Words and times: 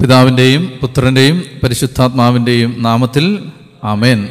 പിതാവിന്റെയും 0.00 0.72
പുത്രന്റെയും 0.80 1.42
പരിശുദ്ധാത്മാവിന്റെയും 1.62 2.74
നാമത്തിൽ 2.78 3.44
ആമേൻ. 3.84 4.28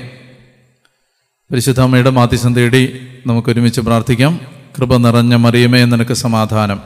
പരിശുദ്ധാമ്മയുടെ 1.51 2.09
മാധ്യസം 2.09 2.55
തേടി 2.55 2.99
നമുക്കൊരുമിച്ച് 3.27 3.81
പ്രാർത്ഥിക്കാം. 3.81 4.39
കൃപ 4.77 4.95
നിറഞ്ഞ 4.95 5.35
മറിയമേ 5.35 5.85
നിനക്ക് 5.85 6.13
സമാധാനം. 6.13 6.79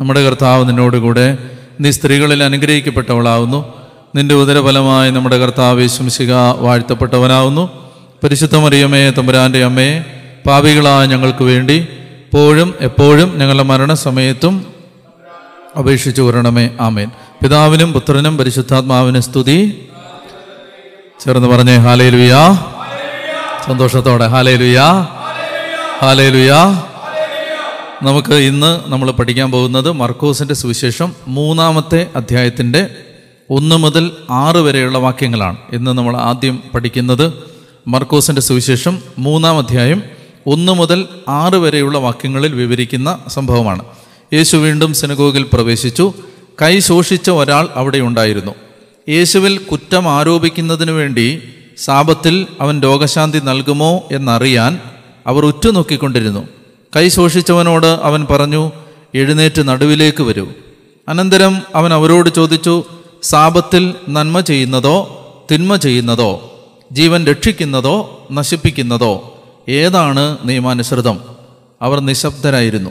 നമ്മുടെ 0.00 0.24
കർത്താവ് 0.24 0.68
നിന്നോടുകൂടെ 0.68 1.38
നീ 1.80 1.90
സ്ത്രീകളിൽ 1.90 2.42
അനുഗ്രഹിക്കപ്പെട്ടവളാവുന്നു. 2.42 3.74
നിന്റെ 4.14 4.34
ഉദരഫലമായി 4.34 5.10
നമ്മുടെ 5.10 5.38
കർത്താവ് 5.38 5.86
ശംശിക 5.86 6.32
വാഴ്ത്തപ്പെട്ടവനാവുന്നു. 6.34 7.90
പരിശുദ്ധ 8.24 8.56
മറിയമേ 8.56 9.10
തമ്പുരാന്റെ 9.10 9.64
അമ്മയെ 9.64 10.04
പാപികളായ 10.46 11.06
ഞങ്ങൾക്ക് 11.06 11.44
വേണ്ടി 11.44 11.86
എപ്പോഴും 12.24 12.74
എപ്പോഴും 12.80 13.38
ഞങ്ങളുടെ 13.38 13.62
മരണസമയത്തും 13.62 14.66
അപേക്ഷിച്ചു 15.78 16.22
വരണമേ. 16.22 16.70
ആമേൻ. 16.80 17.10
പിതാവിനും 17.42 17.92
പുത്രനും 17.92 18.38
പരിശുദ്ധാത്മാവിനും 18.38 19.22
സ്തുതി. 19.22 19.88
ചേർന്ന് 21.24 21.48
പറഞ്ഞേ 21.48 21.76
ഹാലേ 21.76 22.08
ലുയാ 22.08 22.54
സന്തോഷത്തോടെ 23.66 24.26
ഹാലേ 24.26 24.56
ലുയാ 24.56 25.06
ഹാലേ 26.02 26.28
ലുയാ 26.28 26.82
നമുക്ക് 28.02 28.32
ഇന്ന് 28.32 28.80
നമ്മൾ 28.86 29.10
പഠിക്കാൻ 29.10 29.50
പോകുന്നത് 29.50 29.92
മർക്കോസിന്റെ 29.92 30.54
സുവിശേഷം 30.54 31.14
മൂന്നാമത്തെ 31.28 32.06
അധ്യായത്തിന്റെ 32.16 32.90
ഒന്ന് 33.50 33.76
മുതൽ 33.76 34.10
ആറ് 34.30 34.56
വരെയുള്ള 34.56 34.98
വാക്യങ്ങളാണ് 34.98 35.56
ഇന്ന് 35.72 35.90
നമ്മൾ 35.90 36.16
ആദ്യം 36.16 36.62
പഠിക്കുന്നത്. 36.74 37.32
മർക്കോസിന്റെ 37.86 38.42
സുവിശേഷം 38.42 38.98
മൂന്നാം 39.18 39.58
അധ്യായം 39.58 40.02
ഒന്ന് 40.46 40.72
മുതൽ 40.72 41.06
ആറ് 41.28 41.54
വരെയുള്ള 41.54 41.98
വാക്യങ്ങളിൽ 41.98 42.54
വിവരിക്കുന്ന 42.54 43.18
സംഭവമാണ്. 43.28 43.82
യേശു 44.32 44.56
വീണ്ടും 44.56 44.94
സിനഗോഗിൽ 44.94 45.46
പ്രവേശിച്ചു. 45.52 46.12
കൈ 46.62 46.78
ശോഷിച്ച 46.78 47.30
ഒരാൾ 47.30 47.68
അവിടെ 47.74 47.98
ഉണ്ടായിരുന്നു. 47.98 48.54
യേശുവിൽ 49.08 49.58
കുറ്റം 49.58 50.08
ആരോപിക്കുന്നതിനു 50.08 50.92
വേണ്ടി 50.92 51.42
സാപത്തിൽ 51.78 52.46
അവൻ 52.60 52.82
രോഗശാന്തി 52.82 53.38
നൽകുമോ 53.38 54.08
എന്നറിയാൻ 54.12 54.80
അവർ 55.26 55.46
ഉറ്റുനോക്കിക്കൊണ്ടിരുന്നു. 55.46 56.48
കൈ 56.96 57.08
ശോഷിച്ചവനോട് 57.08 57.86
അവൻ 57.86 58.26
പറഞ്ഞു 58.30 58.72
എഴുന്നേറ്റ് 59.14 59.68
നടുവിലേക്ക് 59.68 60.22
വരൂ. 60.22 60.48
അനന്തരം 61.08 61.62
അവൻ 61.74 61.94
അവരോട് 61.94 62.30
ചോദിച്ചു 62.30 62.84
സാപത്തിൽ 63.22 63.94
നന്മ 64.08 64.40
ചെയ്യുന്നതോ 64.40 65.14
തിന്മ 65.52 65.76
ചെയ്യുന്നതോ 65.76 66.52
ജീവൻ 66.92 67.26
രക്ഷിക്കുന്നതോ 67.26 68.26
നശിപ്പിക്കുന്നതോ 68.32 69.42
ഏതാണ് 69.68 70.38
നിയമാനുസൃതം? 70.44 71.20
അവർ 71.82 72.00
നിശബ്ദരായിരുന്നു. 72.00 72.90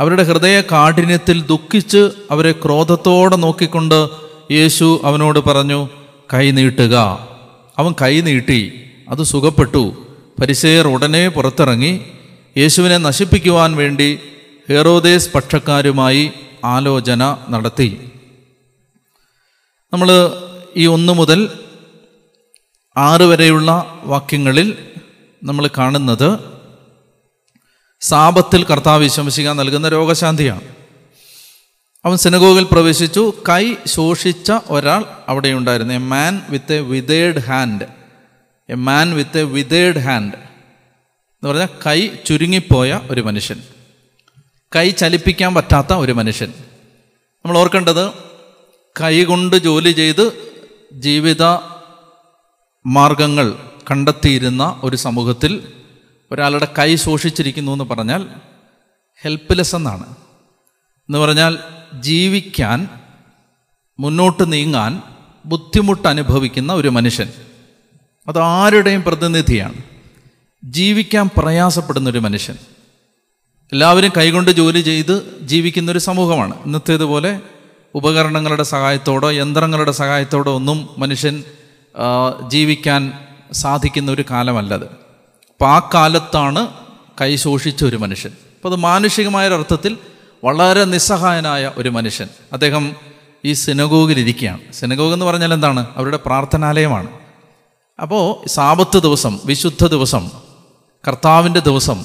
അവരുടെ 0.00 0.22
ഹൃദയ 0.22 0.60
കാഠിന്യത്തിൽ 0.60 1.46
ദുഃഖിച്ച് 1.46 2.10
അവരെ 2.30 2.52
ക്രോധത്തോടെ 2.52 3.36
നോക്കിക്കൊണ്ട് 3.36 4.08
യേശു 4.50 5.00
അവനോട് 5.04 5.38
പറഞ്ഞു 5.38 5.88
കൈ 6.34 6.50
നീട്ടുക. 6.50 7.28
അവൻ 7.78 7.94
കൈ 8.02 8.20
നീട്ടി 8.20 8.80
അത് 9.08 9.22
സുഖപ്പെട്ടു. 9.22 10.06
പരിസയർ 10.40 10.88
ഉടനെ 10.88 11.28
പുറത്തിറങ്ങി. 11.28 12.00
യേശുവിനെ 12.58 12.98
നശിപ്പിക്കുവാൻ 12.98 13.76
വേണ്ടി 13.76 14.18
ഹെറോദേസ് 14.68 15.32
പക്ഷക്കാരുമായി 15.32 16.30
ആലോചന 16.64 17.36
നടത്തി. 17.50 18.10
നമ്മൾ 19.92 20.32
ഈ 20.76 20.86
ഒന്ന് 20.86 21.12
മുതൽ 21.12 21.50
ആറ് 22.96 23.22
വരെയുള്ള 23.22 24.00
വാക്യങ്ങളിൽ 24.04 24.76
നമ്മൾ 25.44 25.70
കാണുന്നത് 25.78 26.59
സാപത്തിൽ 28.00 28.64
കർത്താവ് 28.64 29.02
വിശംസിക്കാൻ 29.02 29.56
നൽകുന്ന 29.56 29.88
രോഗശാന്തിയാണ്. 29.88 30.60
അവൻ 32.04 32.16
സിനഗോഗിൽ 32.16 32.66
പ്രവേശിച്ചു. 32.72 33.32
കൈ 33.48 33.74
ശോഷിച്ച 33.86 34.52
ഒരാൾ 34.66 35.04
അവിടെ 35.28 35.48
ഉണ്ടായിരുന്നു 35.48 35.94
a 35.94 35.98
man 35.98 36.42
with 36.48 36.74
a 36.74 36.80
വിതേഡ് 36.80 37.38
hand. 37.38 37.84
A 38.70 38.74
man 38.74 39.14
with 39.14 39.38
a 39.38 39.42
വിതേഡ് 39.42 39.98
hand. 39.98 40.34
എന്ന് 40.34 41.48
പറഞ്ഞാൽ 41.48 41.68
കൈ 41.86 42.08
ചുരുങ്ങിപ്പോയ 42.26 43.00
ഒരു 43.10 43.20
മനുഷ്യൻ. 43.20 43.62
കൈ 44.76 44.90
ചലിപ്പിക്കാൻ 44.90 45.54
പറ്റാത്ത 45.54 45.92
ഒരു 45.92 46.12
മനുഷ്യൻ. 46.12 46.48
നമ്മൾ 47.44 47.58
ഓർക്കേണ്ടത് 47.58 48.10
കൈ 49.02 49.24
കൊണ്ട് 49.24 49.56
ജോലി 49.56 49.90
ചെയ്ത് 49.90 50.32
ജീവിത 50.92 51.42
മാർഗങ്ങൾ 52.86 53.54
കണ്ടെത്തിയിരുന്ന 53.90 54.80
ഒരു 54.84 54.96
സമൂഹത്തിൽ 54.96 55.72
ഒരാളുടെ 56.32 56.68
കൈ 56.78 56.96
സൂക്ഷിച്ചിരിക്കുന്നു 56.96 57.72
എന്ന് 57.72 57.84
പറഞ്ഞാൽ 57.84 58.26
ഹെൽപ്പ്ലെസ് 59.22 59.76
എന്നാണ്. 59.76 60.06
എന്ന് 61.08 61.18
പറഞ്ഞാൽ 61.18 61.58
ജീവിക്കാൻ 62.00 62.88
മുന്നോട്ട് 64.00 64.52
നീങ്ങാൻ 64.52 65.02
ബുദ്ധിമുട്ട് 65.46 66.08
അനുഭവിക്കുന്ന 66.08 66.72
ഒരു 66.72 66.88
മനുഷ്യൻ. 66.88 67.28
അത് 68.28 68.38
ആരുടെയും 68.38 69.02
പ്രതിനിധിയാണ്. 69.02 69.74
ജീവിക്കാൻ 70.64 71.30
പ്രയാസപ്പെടുന്ന 71.36 72.10
ഒരു 72.10 72.18
മനുഷ്യൻ. 72.18 72.56
എല്ലാവരും 73.72 74.12
കൈകൊണ്ട് 74.16 74.50
ജോലി 74.50 74.80
ചെയ്ത് 74.80 75.38
ജീവിക്കുന്നൊരു 75.42 75.98
സമൂഹമാണ്. 75.98 76.64
ഇന്നത്തേതുപോലെ 76.64 77.40
ഉപകരണങ്ങളുടെ 77.94 78.62
സഹായത്തോടോ 78.62 79.30
യന്ത്രങ്ങളുടെ 79.30 79.92
സഹായത്തോടോ 79.92 80.54
ഒന്നും 80.54 80.88
മനുഷ്യൻ 80.98 81.44
ജീവിക്കാൻ 82.48 83.12
സാധിക്കുന്ന 83.52 84.12
ഒരു 84.12 84.24
കാലമല്ലത്. 84.30 85.09
അപ്പം 85.60 85.70
ആ 85.70 85.90
കാലത്താണ് 85.94 86.68
കൈ 87.20 87.36
ശോഷിച്ച 87.36 87.84
ഒരു 87.84 87.96
മനുഷ്യൻ. 87.96 88.32
അപ്പോൾ 88.32 88.68
അത് 88.68 88.76
മാനുഷികമായ 88.76 89.48
ഒരർത്ഥത്തിൽ 89.48 89.98
വളരെ 90.44 90.84
നിസ്സഹായനായ 90.84 91.72
ഒരു 91.76 91.88
മനുഷ്യൻ. 91.88 92.28
അദ്ദേഹം 92.52 92.96
ഈ 93.44 93.52
സിനഗോഗിലിരിക്കുകയാണ്. 93.52 94.72
സിനഗോഗ് 94.72 95.12
എന്ന് 95.12 95.26
പറഞ്ഞാൽ 95.26 95.54
എന്താണ്? 95.54 95.86
അവരുടെ 95.96 96.16
പ്രാർത്ഥനാലയമാണ്. 96.16 97.08
അപ്പോൾ 98.02 98.48
സാപത്ത് 98.48 99.02
ദിവസം 99.02 99.40
വിശുദ്ധ 99.44 99.86
ദിവസം 99.86 100.30
കർത്താവിന്റെ 101.08 101.60
ദിവസം 101.60 102.04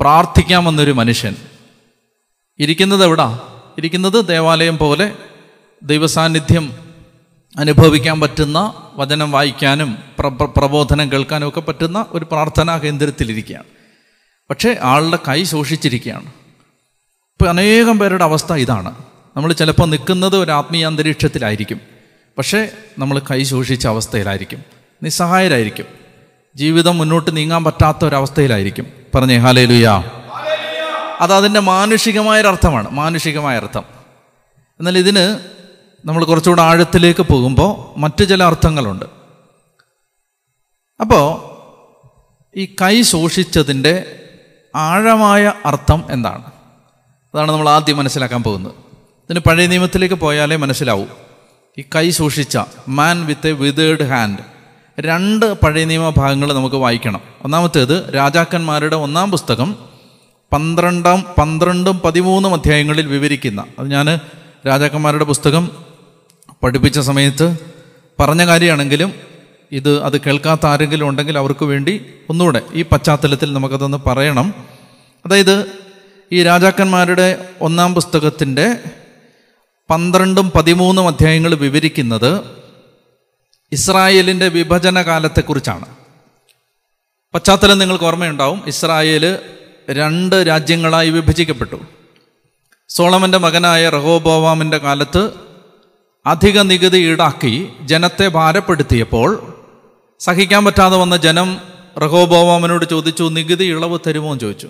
പ്രാർത്ഥിക്കാൻ 0.00 0.64
വന്നൊരു 0.64 0.92
മനുഷ്യൻ. 0.92 1.36
ഇരിക്കുന്നത് 2.58 3.04
എവിടാ? 3.04 3.38
ഇരിക്കുന്നത് 3.78 4.28
ദേവാലയം 4.28 4.78
പോലെ 4.78 5.16
ദൈവസാന്നിധ്യം 5.82 6.89
അനുഭവിക്കാൻ 7.58 8.20
പറ്റുന്ന 8.20 8.74
വചനം 8.94 9.32
വായിക്കാനും 9.32 9.98
പ്ര- 10.18 10.30
പ്ര- 10.30 10.48
പ്രബോധനം 10.56 11.12
കേൾക്കാനും 11.12 11.48
ഒക്കെ 11.48 11.60
പറ്റുന്ന 11.60 12.06
ഒരു 12.10 12.24
പ്രാർത്ഥനാ 12.24 12.78
കേന്ദ്രത്തിലിരിക്കുകയാണ്. 12.78 13.64
പക്ഷേ 14.50 14.76
ആളുടെ 14.82 15.18
കൈ 15.28 15.44
ശോഷിച്ചിരിക്കുകയാണ് 15.44 16.26
ഇപ്പോൾ 17.30 17.48
അനേകം 17.48 17.98
പേരുടെ 17.98 18.24
അവസ്ഥ 18.24 18.52
ഇതാണ്. 18.52 18.94
നമ്മൾ 19.36 19.52
ചിലപ്പോൾ 19.52 19.86
നിൽക്കുന്നത് 19.86 20.36
ഒരു 20.36 20.50
ആത്മീയ 20.50 20.86
അന്തരീക്ഷത്തിലായിരിക്കും. 20.86 21.80
പക്ഷേ 22.38 22.68
നമ്മൾ 22.98 23.18
കൈ 23.18 23.42
ശോഷിച്ച 23.42 23.86
അവസ്ഥയിലായിരിക്കും. 23.86 24.62
നിസ്സഹായരായിരിക്കും. 25.02 25.84
ജീവിതം 26.56 26.98
മുന്നോട്ട് 26.98 27.36
നീങ്ങാൻ 27.36 27.64
പറ്റാത്ത 27.64 28.04
ഒരവസ്ഥയിലായിരിക്കും 28.04 28.86
പറഞ്ഞേ 29.14 29.36
ഹാലേ 29.36 29.64
ലുയാ 29.64 30.04
അത് 31.20 31.32
അതിന്റെ 31.32 31.60
മാനുഷികമായൊരർത്ഥമാണ്. 31.60 32.90
മാനുഷികമായ 32.90 33.56
അർത്ഥം 33.56 33.82
എന്നാൽ 34.78 34.98
ഇതിന് 34.98 35.50
നമ്മൾ 36.04 36.24
കുറച്ചുകൂടെ 36.24 36.62
ആഴത്തിലേക്ക് 36.62 37.22
പോകുമ്പോൾ 37.22 37.98
മറ്റു 38.00 38.24
ചില 38.24 38.42
അർത്ഥങ്ങളുണ്ട്. 38.42 39.04
അപ്പോൾ 41.00 41.50
ഈ 42.58 42.64
കൈ 42.82 43.02
ശോഷിച്ചതിന്റെ 43.02 44.20
ആഴമായ 44.76 45.52
അർത്ഥം 45.64 46.04
എന്താണ്? 46.10 46.44
അതാണ് 47.34 47.52
നമ്മൾ 47.52 47.68
ആദ്യം 47.68 47.96
മനസ്സിലാക്കാൻ 47.96 48.42
പോകുന്നത്. 48.42 48.72
ഇതിന് 49.24 49.38
പഴയ 49.40 49.66
നിയമത്തിലേക്ക് 49.66 50.14
പോയാലേ 50.14 50.56
മനസ്സിലാവൂ. 50.56 51.04
ഈ 51.78 51.84
കൈ 51.96 52.10
സൂക്ഷിച്ച 52.10 52.58
മാൻ 52.88 53.26
വിത്ത് 53.26 53.48
എ 53.48 53.52
വിതേഡ് 53.52 54.04
ഹാൻഡ് 54.04 54.38
രണ്ട് 55.00 55.60
പഴയ 55.60 55.84
നിയമ 55.84 56.12
ഭാഗങ്ങൾ 56.16 56.52
നമുക്ക് 56.52 56.76
വായിക്കണം. 56.76 57.20
ഒന്നാമത്തേത് 57.42 58.14
രാജാക്കന്മാരുടെ 58.14 58.96
ഒന്നാം 58.96 59.30
പുസ്തകം 59.30 59.76
പന്ത്രണ്ടാം 60.52 61.24
പന്ത്രണ്ടും 61.38 61.98
പതിമൂന്നും 61.98 62.54
അധ്യായങ്ങളിൽ 62.54 63.06
വിവരിക്കുന്ന 63.06 63.64
അത് 63.78 63.90
ഞാൻ 63.90 64.20
രാജാക്കന്മാരുടെ 64.66 65.24
പുസ്തകം 65.24 65.89
പഠിപ്പിച്ച 66.62 66.98
സമയത്ത് 66.98 67.56
പറഞ്ഞ 68.20 68.46
കാര്യമാണെങ്കിലും 68.46 69.14
ഇത് 69.72 70.02
അത് 70.02 70.20
കേൾക്കാത്ത 70.20 70.66
ആരെങ്കിലും 70.66 71.08
ഉണ്ടെങ്കിൽ 71.08 71.38
അവർക്ക് 71.38 71.64
വേണ്ടി 71.64 72.14
ഒന്നുകൂടെ 72.30 72.62
ഈ 72.72 72.82
പശ്ചാത്തലത്തിൽ 72.82 73.52
നമുക്കതൊന്ന് 73.52 73.98
പറയണം. 74.06 74.54
അതായത് 75.26 75.66
ഈ 76.32 76.42
രാജാക്കന്മാരുടെ 76.42 77.48
ഒന്നാം 77.60 77.94
പുസ്തകത്തിന്റെ 77.94 78.76
പന്ത്രണ്ടും 79.90 80.50
പതിമൂന്നും 80.50 81.08
അധ്യായങ്ങൾ 81.08 81.54
വിവരിക്കുന്നത് 81.54 82.40
ഇസ്രായേലിന്റെ 83.72 84.48
വിഭജന 84.48 85.02
കാലത്തെക്കുറിച്ചാണ് 85.02 85.86
പശ്ചാത്തലം 87.34 87.78
നിങ്ങൾക്ക് 87.78 88.04
ഓർമ്മയുണ്ടാവും. 88.04 88.62
ഇസ്രായേൽ 88.66 89.38
രണ്ട് 89.90 90.44
രാജ്യങ്ങളായി 90.48 91.10
വിഭജിക്കപ്പെട്ടു. 91.10 91.80
സോളമന്റെ 92.88 93.38
മകനായ 93.38 93.88
റഹോബോവാമിന്റെ 93.88 94.78
കാലത്ത് 94.78 95.49
അധിക 96.26 96.60
നികുതി 96.60 96.98
ഈടാക്കി 96.98 97.68
ജനത്തെ 97.82 98.28
ഭാരപ്പെടുത്തിയപ്പോൾ 98.28 99.54
സഹിക്കാൻ 100.20 100.64
പറ്റാതെ 100.64 100.96
വന്ന 100.96 101.16
ജനം 101.16 101.58
റഹോബോവാമനോട് 101.98 102.84
ചോദിച്ചു 102.90 103.28
നികുതി 103.28 103.64
ഇളവ് 103.64 103.98
തരുമോ? 104.06 104.28
എന്ന് 104.28 104.40
ചോദിച്ചു. 104.40 104.68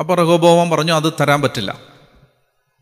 അപ്പോൾ 0.00 0.16
റഹോബോവാം 0.16 0.70
പറഞ്ഞു 0.70 0.92
അത് 0.92 1.12
തരാൻ 1.20 1.42
പറ്റില്ല. 1.42 1.80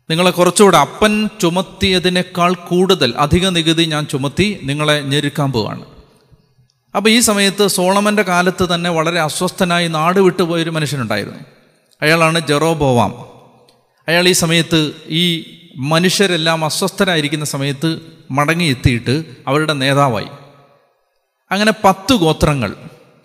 നിങ്ങളെ 0.09 0.31
കുറച്ചുകൂടെ 0.31 0.77
അപ്പൻ 0.77 1.29
ചുമത്തിയതിനേക്കാൾ 1.41 2.53
കൂടുതൽ 2.53 3.13
അധിക 3.17 3.47
നികുതി 3.47 3.83
ഞാൻ 3.83 4.05
ചുമത്തി 4.05 4.59
നിങ്ങളെ 4.63 5.01
ഞെരുക്കാൻ 5.01 5.51
പോവാണ്. 5.51 5.85
അപ്പോൾ 6.95 7.09
ഈ 7.09 7.19
സമയത്ത് 7.19 7.67
സോളമന്റെ 7.67 8.23
കാലത്ത് 8.23 8.73
തന്നെ 8.73 8.89
വളരെ 8.89 9.19
അസ്വസ്ഥനായി 9.19 9.87
നാട് 9.87 10.19
വിട്ടുപോയൊരു 10.19 10.69
മനുഷ്യനുണ്ടായിരുന്നു. 10.69 11.39
അയാളാണ് 12.01 12.47
ജെറോബോവാം. 12.47 13.11
അയാൾ 14.07 14.27
ഈ 14.27 14.31
സമയത്ത് 14.31 14.91
ഈ 15.07 15.45
മനുഷ്യരെല്ലാം 15.77 16.65
അസ്വസ്ഥരായിരിക്കുന്ന 16.65 17.45
സമയത്ത് 17.45 17.99
മടങ്ങിയെത്തിയിട്ട് 18.31 19.23
അവരുടെ 19.47 19.73
നേതാവായി. 19.73 20.27
അങ്ങനെ 21.51 21.73
പത്ത് 21.83 22.13
ഗോത്രങ്ങൾ 22.13 22.75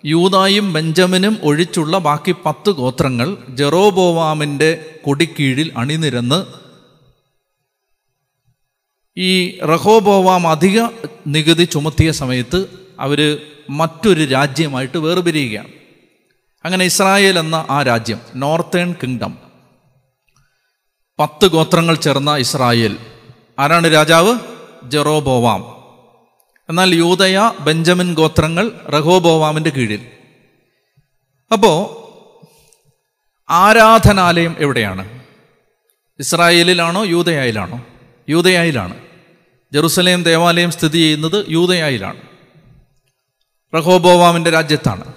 യൂതായും 0.05 0.73
ബെഞ്ചമിനും 0.73 1.37
ഒഴിച്ചുള്ള 1.43 1.97
ബാക്കി 1.97 2.35
പത്ത് 2.45 2.69
ഗോത്രങ്ങൾ 2.69 3.37
ജെറോബോവാമിന്റെ 3.49 4.99
കൊടിക്കീഴിൽ 5.05 5.71
അണിനിരന്ന് 5.77 6.45
ഈ 9.19 9.59
റഹോബോവാം 9.59 10.47
അധിക 10.47 10.81
നികുതി 11.27 11.63
ചുമത്തിയ 11.63 12.11
സമയത്ത് 12.11 12.65
അവർ 12.99 13.41
മറ്റൊരു 13.69 14.23
രാജ്യമായിട്ട് 14.23 14.97
വേർപിരിയുകയാണ്. 14.97 15.69
അങ്ങനെ 16.65 16.85
ഇസ്രായേൽ 16.85 17.39
എന്ന 17.39 17.65
ആ 17.69 17.81
രാജ്യം 17.81 18.19
നോർത്തേൺ 18.35 18.93
കിങ്ഡം 18.93 19.46
പത്ത് 21.19 21.45
ഗോത്രങ്ങൾ 21.45 21.95
ചേർന്ന 21.95 22.35
ഇസ്രായേൽ. 22.35 22.97
ആരാണ് 23.59 23.93
രാജാവ്? 23.93 24.39
ജെറോബോവാം. 24.83 25.77
എന്നാൽ 26.69 26.95
യൂതയ 26.95 27.51
ബെഞ്ചമിൻ 27.59 28.13
ഗോത്രങ്ങൾ 28.13 28.71
റഹോബോവാമിന്റെ 28.93 29.69
കീഴിൽ. 29.69 30.07
അപ്പോൾ 31.53 32.07
ആരാധനാലയം 33.49 34.55
എവിടെയാണ്? 34.59 35.23
ഇസ്രായേലിലാണോ 36.19 37.05
യൂതയായിലാണോ 37.05 37.85
യൂതയായിലാണ് 38.29 38.97
ജെറുസലേം 39.73 40.23
ദേവാലയം 40.23 40.71
സ്ഥിതി 40.71 40.97
ചെയ്യുന്നത് 40.97 41.45
യൂതയായിലാണ് 41.49 42.21
റഹോബോവാമിന്റെ 43.75 44.49
രാജ്യത്താണ്. 44.49 45.13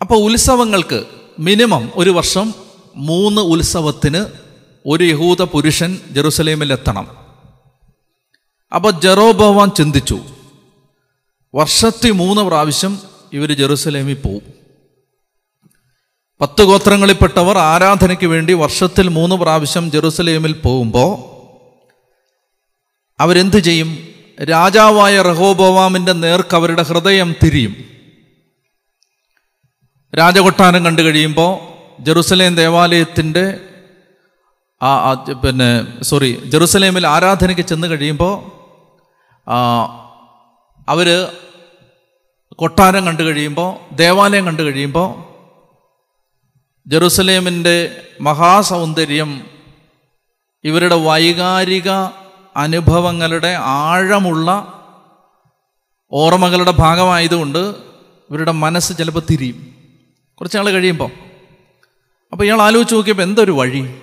അപ്പോൾ 0.00 0.14
ഉത്സവങ്ങൾക്ക് 0.14 1.04
മിനിമം 1.38 1.92
ഒരു 1.94 2.10
വർഷം 2.10 2.63
മൂന്ന് 2.96 3.40
ഉത്സവത്തിന് 3.40 4.26
ഒരു 4.86 5.04
യഹൂദ 5.04 5.42
പുരുഷൻ 5.42 5.98
ജെറുസലേമിൽ 6.10 6.72
എത്തണം 6.72 7.16
അപ്പോൾ 8.74 9.00
ജെറോബോവാൻ 9.00 9.70
ചിന്തിച്ചു 9.70 10.20
വർഷത്തിൽ 11.54 12.10
മൂന്ന് 12.10 12.42
പ്രാവശ്യം 12.42 12.98
ഇവർ 13.32 13.52
ജെറുസലേമിൽ 13.52 14.14
പോവും. 14.14 14.42
പത്ത് 16.40 16.62
ഗോത്രങ്ങളിൽപ്പെട്ടവർ 16.62 17.58
ആരാധനയ്ക്ക് 17.58 18.26
വേണ്ടി 18.26 18.52
വർഷത്തിൽ 18.52 19.08
മൂന്ന് 19.08 19.36
പ്രാവശ്യം 19.36 19.90
ജെറുസലേമിൽ 19.90 20.52
പോകുമ്പോൾ 20.52 21.34
അവരെന്ത് 23.22 23.58
ചെയ്യും? 23.58 24.08
രാജാവായ 24.44 25.22
റഹോബോവാമിന്റെ 25.22 26.12
നേർക്ക് 26.12 26.54
അവരുടെ 26.54 26.82
ഹൃദയം 26.82 27.34
തിരിയും. 27.44 27.84
രാജകൊട്ടാരം 30.18 30.84
കണ്ടു 30.84 31.02
കഴിയുമ്പോൾ 31.02 31.73
ജെറുസലേം 32.00 32.56
ദേവാലയത്തിന്റെ 32.56 33.60
ആ 34.82 35.14
പിന്നെ 35.14 36.02
സോറി 36.02 36.42
ജെറുസലേമിൽ 36.44 37.06
ആരാധനയ്ക്ക് 37.06 37.62
ചെന്ന് 37.62 37.86
കഴിയുമ്പോൾ 37.86 38.54
അവർ 40.88 41.32
കൊട്ടാരം 42.56 43.06
കണ്ടു 43.06 43.22
കഴിയുമ്പോൾ 43.22 43.94
ദേവാലയം 43.94 44.46
കണ്ടു 44.46 44.62
കഴിയുമ്പോൾ 44.62 45.34
ജെറുസലേമിന്റെ 46.86 48.06
മഹാസൗന്ദര്യം 48.20 49.46
ഇവരുടെ 50.64 50.94
വൈകാരിക 50.94 51.90
അനുഭവങ്ങളുടെ 52.56 53.56
ആഴമുള്ള 53.60 54.80
ഓർമ്മകളുടെ 56.12 56.70
ഭാഗമായതുകൊണ്ട് 56.70 57.58
ഇവരുടെ 58.30 58.52
മനസ്സ് 58.52 58.98
ചിലപ്പോൾ 58.98 59.22
തിരിയും. 59.30 59.74
കുറച്ച് 60.36 60.56
നാൾ 60.58 60.70
കഴിയുമ്പോൾ. 60.70 61.33
അപ്പോൾ 62.32 62.44
ഇയാൾ 62.44 62.62
ആലോചിച്ച് 62.62 62.94
നോക്കിയപ്പോൾ 62.94 63.22
എന്തൊരു 63.22 63.52
വഴി? 63.52 63.94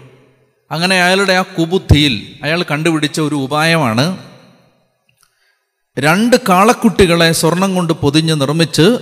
അങ്ങനെ 0.72 1.04
അയാളുടെ 1.04 1.34
ആ 1.34 1.42
കുബുദ്ധിയിൽ 1.42 2.36
അയാൾ 2.44 2.64
കണ്ടുപിടിച്ച 2.72 3.22
ഒരു 3.22 3.36
ഉപായമാണ് 3.36 4.18
രണ്ട് 6.00 6.36
കാളക്കുട്ടികളെ 6.50 7.32
സ്വർണം 7.32 7.76
കൊണ്ട് 7.76 7.94
പൊതിഞ്ഞ് 7.94 8.42
നിർമ്മിച്ച് 8.42 8.98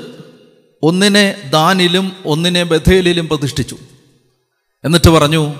ഒന്നിനെ 0.83 1.35
ദാനിലും 1.49 2.11
ഒന്നിനെ 2.25 2.63
ബഥേലിലും 2.63 3.27
പ്രതിഷ്ഠിച്ചു. 3.27 3.77
എന്നിട്ട് 4.83 5.09
പറഞ്ഞു 5.09 5.55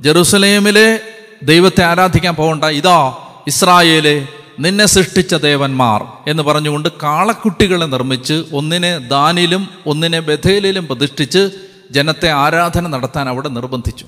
ജെറുസലേമിലെ 0.00 1.00
ദൈവത്തെ 1.42 1.84
ആരാധിക്കാൻ 1.84 2.34
പോകണ്ട 2.34 2.64
ഇതാ 2.64 3.16
ഇസ്രായേലെ 3.46 4.28
നിന്നെ 4.58 4.86
സൃഷ്ടിച്ച 4.86 5.34
ദേവന്മാർ. 5.34 6.30
എന്ന് 6.30 6.42
പറഞ്ഞുകൊണ്ട് 6.42 6.88
കാളക്കുട്ടികളെ 7.02 7.86
നിർമ്മിച്ച് 7.86 8.44
ഒന്നിനെ 8.52 8.98
ദാനിലും 8.98 9.68
ഒന്നിനെ 9.86 10.20
ബഥേലിലും 10.20 10.86
പ്രതിഷ്ഠിച്ച് 10.86 11.50
ജനത്തെ 11.94 12.28
ആരാധന 12.30 12.86
നടത്താൻ 12.86 13.28
അവിടെ 13.28 13.48
നിർബന്ധിച്ചു. 13.48 14.06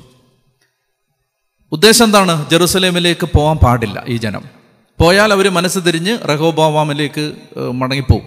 ഉദ്ദേശം 1.73 2.05
എന്താണ്? 2.05 2.50
ജെറുസലേമിലേക്ക് 2.50 3.27
പോകാൻ 3.37 3.56
പാടില്ല 3.56 4.05
ഈ 4.06 4.17
ജനം. 4.17 4.44
പോയാൽ 5.00 5.33
അവർ 5.33 5.47
മനസ്സ് 5.49 5.81
തിരിഞ്ഞ് 5.87 6.19
റഹോബോവാമിലേക്ക് 6.29 7.25
മടങ്ങിപ്പോകും 7.75 8.27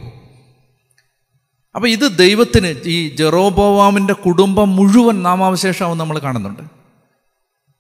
അപ്പോൾ 1.76 1.88
ഇത് 1.88 2.06
ദൈവത്തിന് 2.18 2.72
ഈ 2.86 2.98
ജെറോബോവാമിന്റെ 3.16 4.14
കുടുംബം 4.14 4.76
മുഴുവൻ 4.76 5.24
നാമാവശേഷമാവും 5.24 5.98
നമ്മൾ 5.98 6.20
കാണുന്നുണ്ട്. 6.20 6.64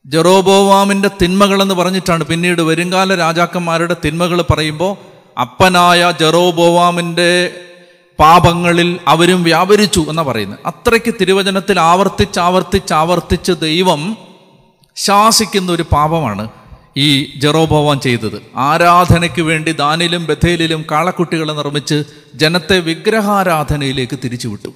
ജെറോബോവാമിന്റെ 0.05 1.09
തിന്മകളെന്ന് 1.21 1.75
പറഞ്ഞിട്ടാണ് 1.75 2.23
പിന്നീട് 2.23 2.61
വരുംകാല 2.61 3.15
രാജാക്കന്മാരുടെ 3.15 3.95
തിന്മകൾ 4.05 4.41
പറയുമ്പോൾ 4.41 4.93
അപ്പനായ 5.39 6.13
ജെറോബോവാമിന്റെ 6.19 7.29
പാപങ്ങളിൽ 8.19 8.99
അവരും 9.07 9.43
വ്യാപരിച്ചു 9.43 10.05
എന്നാ 10.09 10.23
പറയുന്നത്. 10.23 10.59
അത്രയ്ക്ക് 10.65 11.13
തിരുവചനത്തിൽ 11.21 11.79
ആവർത്തിച്ച് 11.79 12.39
ആവർത്തിച്ച് 12.39 12.93
ആവർത്തിച്ച് 12.93 13.51
ദൈവം 13.51 14.17
ശാസിക്കുന്ന 14.95 15.71
ഒരു 15.71 15.85
പാപമാണ് 15.91 16.49
ഈ 16.97 17.39
ജെറോബോവാൻ 17.39 17.99
ചെയ്തത്. 17.99 18.41
ആരാധനയ്ക്ക് 18.55 19.41
വേണ്ടി 19.41 19.71
ദാനിലും 19.71 20.25
ബഥേലിലും 20.25 20.85
കാളക്കുട്ടികളെ 20.91 21.53
നിർമ്മിച്ച് 21.53 22.03
ജനത്തെ 22.35 22.79
വിഗ്രഹാരാധനയിലേക്ക് 22.79 24.19
തിരിച്ചുവിട്ടു. 24.23 24.73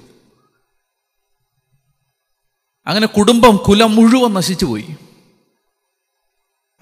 അങ്ങനെ 2.86 3.06
കുടുംബം 3.06 3.56
കുലം 3.56 3.94
മുഴുവൻ 3.94 4.34
നശിച്ചുപോയി 4.34 4.86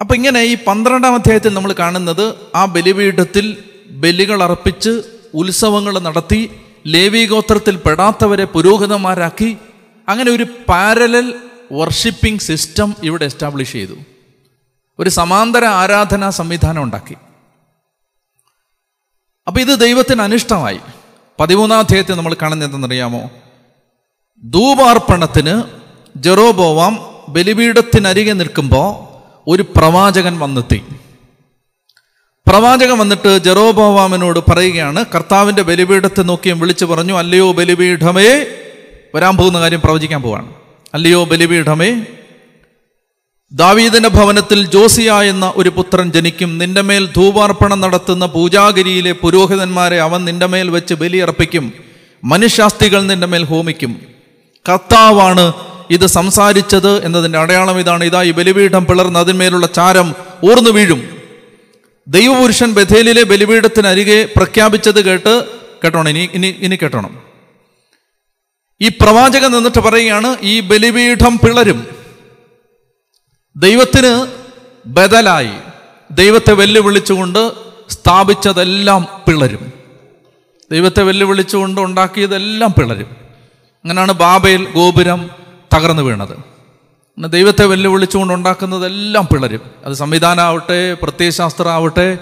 അപ്പൊ 0.01 0.15
ഇങ്ങനെ 0.15 0.39
ഈ 0.41 0.57
പന്ത്രണ്ടാം 0.67 1.13
അധ്യായത്തിൽ 1.13 1.53
നമ്മൾ 1.53 1.73
കാണുന്നത് 1.73 2.35
ആ 2.55 2.65
ബലിപീഠത്തിൽ 2.65 3.57
ബലികൾ 3.91 4.43
അർപ്പിച്ച് 4.43 5.03
ഉത്സവങ്ങൾ 5.33 5.99
നടത്തി 5.99 6.49
ലേവീഗോത്രത്തിൽ 6.87 7.75
പെടാത്തവരെ 7.75 8.45
പുരോഹിതന്മാരാക്കി 8.45 9.57
അങ്ങനെ 10.09 10.31
ഒരു 10.31 10.45
പാരലൽ 10.67 11.33
വർഷിപ്പിംഗ് 11.71 12.39
സിസ്റ്റം 12.39 12.95
ഇവിടെ 13.03 13.25
എസ്റ്റാബ്ലിഷ് 13.25 13.71
ചെയ്തു. 13.71 13.93
ഒരു 14.99 15.09
സമാന്തര 15.09 15.65
ആരാധനാ 15.65 16.29
സംവിധാനം 16.29 16.83
ഉണ്ടാക്കി. 16.83 17.15
അപ്പൊ 19.47 19.61
ഇത് 19.61 19.79
ദൈവത്തിന് 19.79 20.21
അനിഷ്ടമായി. 20.21 20.79
പതിമൂന്നാം 21.39 21.79
അധ്യായത്തിൽ 21.79 22.13
നമ്മൾ 22.13 22.35
കാണുന്നത് 22.41 22.67
എന്തെന്നറിയാമോ? 22.67 23.31
ധൂപാർപ്പണത്തിന് 24.45 25.63
ജെറോബോവാം 26.15 26.99
ബലിപീഠത്തിനരികെ 27.29 28.33
നിൽക്കുമ്പോൾ 28.33 29.13
ഒരു 29.47 29.65
പ്രവാചകൻ 29.75 30.39
വന്നെത്തി. 30.39 30.83
പ്രവാചകൻ 32.47 32.97
വന്നിട്ട് 32.97 33.37
ജെറോബോവാമിനോട് 33.37 34.51
പറയുകയാണ് 34.51 35.05
കർത്താവിന്റെ 35.15 35.61
ബലിപീഠത്തെ 35.61 36.23
നോക്കിയും 36.23 36.59
വിളിച്ചു 36.59 36.85
പറഞ്ഞു 36.85 37.13
അല്ലയോ 37.13 37.51
ബലിപീഠമേ 37.51 38.45
വരാൻ 39.15 39.37
പോകുന്ന 39.37 39.59
കാര്യം 39.59 39.81
പ്രവചിക്കാൻ 39.81 40.21
പോവാണ്. 40.21 40.49
അല്ലയോ 40.93 41.23
ബലിപീഠമേ 41.23 42.05
ദാവീദിന്റെ 43.51 44.09
ഭവനത്തിൽ 44.09 44.71
ജോസിയ 44.71 45.11
എന്ന 45.11 45.53
ഒരു 45.55 45.69
പുത്രൻ 45.69 46.11
ജനിക്കും. 46.11 46.57
നിന്റെ 46.57 46.81
മേൽ 46.81 47.09
ധൂപാർപ്പണം 47.15 47.81
നടത്തുന്ന 47.81 48.25
പൂജാഗിരിയിലെ 48.25 49.11
പുരോഹിതന്മാരെ 49.11 50.01
അവൻ 50.01 50.25
നിന്റെ 50.25 50.45
മേൽ 50.45 50.69
വെച്ച് 50.69 50.93
ബലിയർപ്പിക്കും 50.93 51.73
മനുഷ്യാസ്തികൾ 52.23 53.01
നിന്റെ 53.01 53.27
മേൽ 53.27 53.43
ഹോമിക്കും. 53.43 54.01
കർത്താവാണ് 54.69 55.53
ഇത് 55.89 56.05
സംസാരിച്ചത് 56.05 57.05
എന്നതിന്റെ 57.05 57.39
അടയാളം 57.39 57.79
ഇതാണ്. 57.79 58.03
ഇതാ 58.03 58.23
ഈ 58.23 58.31
ബലിപീഠം 58.31 58.85
പിളർന്ന് 58.85 59.19
അതിന്മേലുള്ള 59.19 59.67
ചാരം 59.67 60.15
ഊർന്നു 60.43 60.69
വീഴും. 60.69 61.22
ദൈവപുരുഷൻ 62.07 62.73
ബഥേലിലെ 62.73 63.23
ബലിപീഠത്തിനരികെ 63.23 64.29
പ്രഖ്യാപിച്ചത് 64.35 65.05
കേട്ട് 65.05 65.45
കേട്ടോണം. 65.83 66.09
ഇനി 66.09 66.29
ഇനി 66.33 66.47
ഇനി 66.47 66.75
കേട്ടണം. 66.75 67.21
ഈ 68.81 68.87
പ്രവാചകൻ 68.87 69.51
നിന്നിട്ട് 69.51 69.79
പറയുകയാണ് 69.79 70.37
ഈ 70.41 70.59
ബലിപീഠം 70.59 71.37
പിളരും. 71.37 71.87
ദൈവത്തിന് 73.55 74.27
ബദലായി. 74.85 75.51
ദൈവത്തെ 76.11 76.53
വെല്ലുവിളിച്ചുകൊണ്ട് 76.53 77.51
സ്ഥാപിച്ചതെല്ലാം 77.89 79.07
പിളരും. 79.27 79.73
ദൈവത്തെ 80.71 81.03
വെല്ലുവിളിച്ചുകൊണ്ട് 81.03 81.81
ഉണ്ടാക്കിയതെല്ലാം 81.81 82.73
പിളരും. 82.73 83.15
അങ്ങനെയാണ് 83.83 84.11
ബാബയിൽ 84.11 84.71
ഗോപുരം 84.71 85.29
തകർന്നു 85.73 86.01
വീണത്. 86.01 86.52
ദൈവത്തെ 87.19 87.65
വെല്ലുവിളിച്ചുകൊണ്ട് 87.65 88.33
ഉണ്ടാക്കുന്നതെല്ലാം 88.33 89.25
പിളരും. 89.25 89.61
അത് 89.85 89.93
സംവിധാനമാവട്ടെ 89.93 90.93
പ്രത്യയശാസ്ത്രമാവട്ടെ 90.93 92.17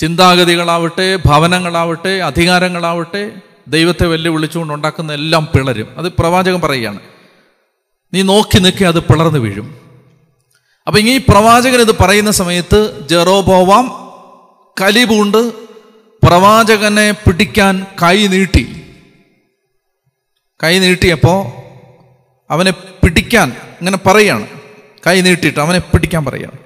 ചിന്താഗതികളാവട്ടെ 0.00 1.16
ഭവനങ്ങളാവട്ടെ 1.16 2.08
അധികാരങ്ങളാവട്ടെ 2.08 3.30
ദൈവത്തെ 3.68 4.06
വെല്ലുവിളിച്ചുകൊണ്ട് 4.06 4.74
ഉണ്ടാക്കുന്ന 4.74 5.12
എല്ലാം 5.12 5.48
പിളരും. 5.54 5.88
അത് 5.98 6.12
പ്രവാചകൻ 6.12 6.60
പറയുകയാണ്. 6.60 7.00
നീ 8.14 8.22
നോക്കി 8.22 8.58
നിൽക്കി 8.58 8.84
അത് 8.84 9.00
പിളർന്നു 9.00 9.38
വീഴും. 9.38 9.76
അപ്പം 10.86 11.00
ഈ 11.00 11.18
പ്രവാചകൻ 11.18 11.80
ഇത് 11.80 11.98
പറയുന്ന 11.98 12.30
സമയത്ത് 12.30 13.08
ജെറോബോവാം 13.08 13.86
കലിപൂണ്ട് 14.80 15.52
പ്രവാചകനെ 16.26 17.10
പിടിക്കാൻ 17.12 17.86
കൈ 18.02 18.26
നീട്ടി. 18.26 18.80
കൈ 20.62 20.78
നീട്ടിയപ്പോൾ 20.78 21.64
അവനെ 22.50 22.70
പിടിക്കാൻ 22.70 23.56
ഇങ്ങനെ 23.84 23.96
പറയാണ്. 23.96 24.60
കൈ 25.06 25.20
നീട്ടിയിട്ട് 25.20 25.60
അവനെ 25.60 25.78
പിടിക്കാൻ 25.78 26.24
പറയാണ്. 26.24 26.58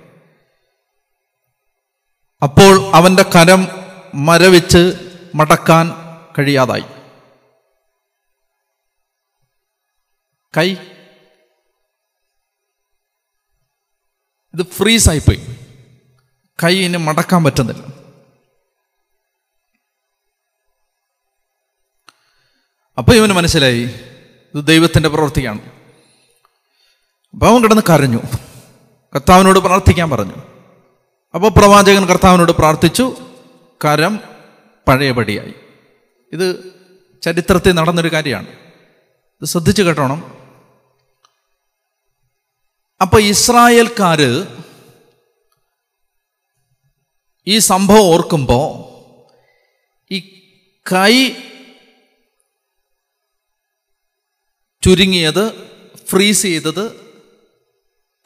അപ്പോൾ 2.43 2.95
അവന്റെ 2.95 3.23
കരം 3.23 3.67
മരവിച്ച് 4.15 4.93
മടക്കാൻ 5.35 5.91
കഴിയാതായി. 6.39 6.85
കൈ. 10.57 10.75
ഇത് 14.55 14.63
ഫ്രീസായിപ്പോയി. 14.63 15.57
കൈ 16.65 16.79
ഇനി 16.79 16.97
മടക്കാൻ 16.97 17.45
പറ്റുന്നില്ല. 17.45 17.85
അപ്പോൾ 22.99 23.13
ഇവന് 23.13 23.33
മനസ്സിലായി 23.33 23.83
ഇത് 24.55 24.67
ദൈവത്തിന്റെ 24.67 25.09
പ്രവൃത്തിയാണ്. 25.09 25.78
അപ്പൊ 27.33 27.47
അവൻ 27.47 27.63
കിടന്ന് 27.63 27.83
കരഞ്ഞു. 27.91 28.19
കർത്താവിനോട് 29.15 29.59
പ്രാർത്ഥിക്കാൻ 29.59 30.11
പറഞ്ഞു. 30.11 30.35
അപ്പോൾ 31.35 31.51
പ്രവാചകൻ 31.51 32.07
കർത്താവിനോട് 32.07 32.53
പ്രാർത്ഥിച്ചു. 32.53 33.17
കരം 33.85 34.21
പഴയപടിയായി 34.89 35.55
ഇത് 36.33 36.73
ചരിത്രത്തിൽ 37.23 37.73
നടന്നൊരു 37.73 38.13
കാര്യമാണ്. 38.13 38.47
ഇത് 39.41 39.45
ശ്രദ്ധിച്ചു 39.45 39.83
കേട്ടോണം. 39.83 40.39
അപ്പൊ 43.01 43.21
ഇസ്രായേൽക്കാര് 43.21 44.47
ഈ 47.47 47.59
സംഭവം 47.59 48.01
ഓർക്കുമ്പോൾ 48.01 48.89
ഈ 50.15 50.19
കൈ 50.93 51.29
ചുരുങ്ങിയത് 54.85 55.71
ഫ്രീസ് 56.07 56.43
ചെയ്തത് 56.43 57.08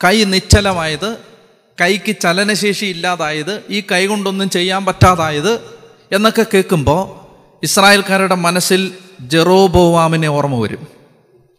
കൈ 0.04 0.24
നിശ്ചലമായത് 0.24 1.16
കൈക്ക് 1.80 2.16
ചലനശേഷി 2.20 2.86
ഇല്ലാതായത് 2.86 3.62
ഈ 3.70 3.82
കൈ 3.92 4.06
കൊണ്ടൊന്നും 4.06 4.50
ചെയ്യാൻ 4.50 4.84
പറ്റാതായത് 4.84 5.60
എന്നൊക്കെ 6.12 6.46
കേൾക്കുമ്പോൾ 6.54 7.22
ഇസ്രായേൽക്കാരുടെ 7.62 8.34
മനസ്സിൽ 8.34 8.94
ജെറോബോവാമിനെ 9.20 10.28
ഓർമ്മ 10.28 10.62
വരും. 10.62 10.86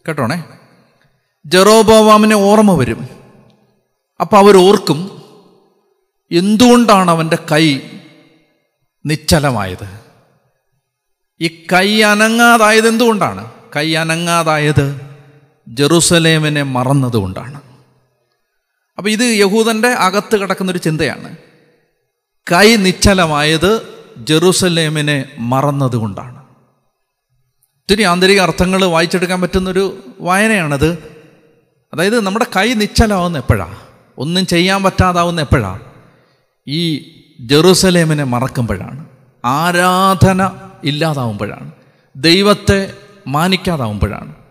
കേട്ടോണേ? 0.07 0.43
ജെറോബോവാമിനെ 1.45 2.35
ഓർമ്മ 2.35 2.75
വരും. 2.75 3.07
അപ്പോൾ 4.21 4.37
അവർ 4.37 4.57
ഓർക്കും 4.57 5.23
എന്തുകൊണ്ടാണ് 6.31 7.11
അവന്റെ 7.11 7.37
കൈ 7.51 7.79
നിശ്ചലമായത്? 9.05 9.99
ഈ 11.41 11.65
കൈ 11.73 12.01
അനങ്ങാതായത് 12.01 12.87
എന്തുകൊണ്ടാണ്? 12.87 13.51
കൈ 13.75 13.93
അനങ്ങാതായത് 13.93 15.01
ജെറുസലേമിനെ 15.67 16.63
മറന്നതുകൊണ്ടാണ്. 16.63 17.62
അപ്പം 18.97 19.09
ഇത് 19.09 19.19
യഹൂദന്റെ 19.19 19.87
അകത്ത് 19.87 20.37
കിടക്കുന്നൊരു 20.37 20.77
ചിന്തയാണ്. 20.77 21.37
കൈ 22.51 22.75
നിശ്ചലമായത് 22.75 23.81
ജെറൂസലേമിനെ 24.17 25.25
മറന്നതുകൊണ്ടാണ്. 25.37 26.37
ഒത്തിരി 27.75 28.03
ആന്തരിക 28.03 28.39
അർത്ഥങ്ങൾ 28.39 28.85
വായിച്ചെടുക്കാൻ 28.85 29.41
പറ്റുന്നൊരു 29.41 30.03
വായനയാണത്. 30.21 30.91
അതായത് 31.93 32.19
നമ്മുടെ 32.19 32.45
കൈ 32.57 32.73
നിശ്ചലമാവുന്ന 32.73 33.37
എപ്പോഴാണ് 33.37 33.77
ഒന്നും 34.17 34.45
ചെയ്യാൻ 34.45 34.83
പറ്റാതാവുന്ന 34.83 35.41
എപ്പോഴാണ് 35.41 35.79
ഈ 36.67 36.97
ജെറൂസലേമിനെ 37.39 38.23
മറക്കുമ്പോഴാണ്. 38.23 39.05
ആരാധന 39.45 40.51
ഇല്ലാതാവുമ്പോഴാണ്. 40.83 41.71
ദൈവത്തെ 42.15 42.93
മാനിക്കാതാവുമ്പോഴാണ്. 43.27 44.42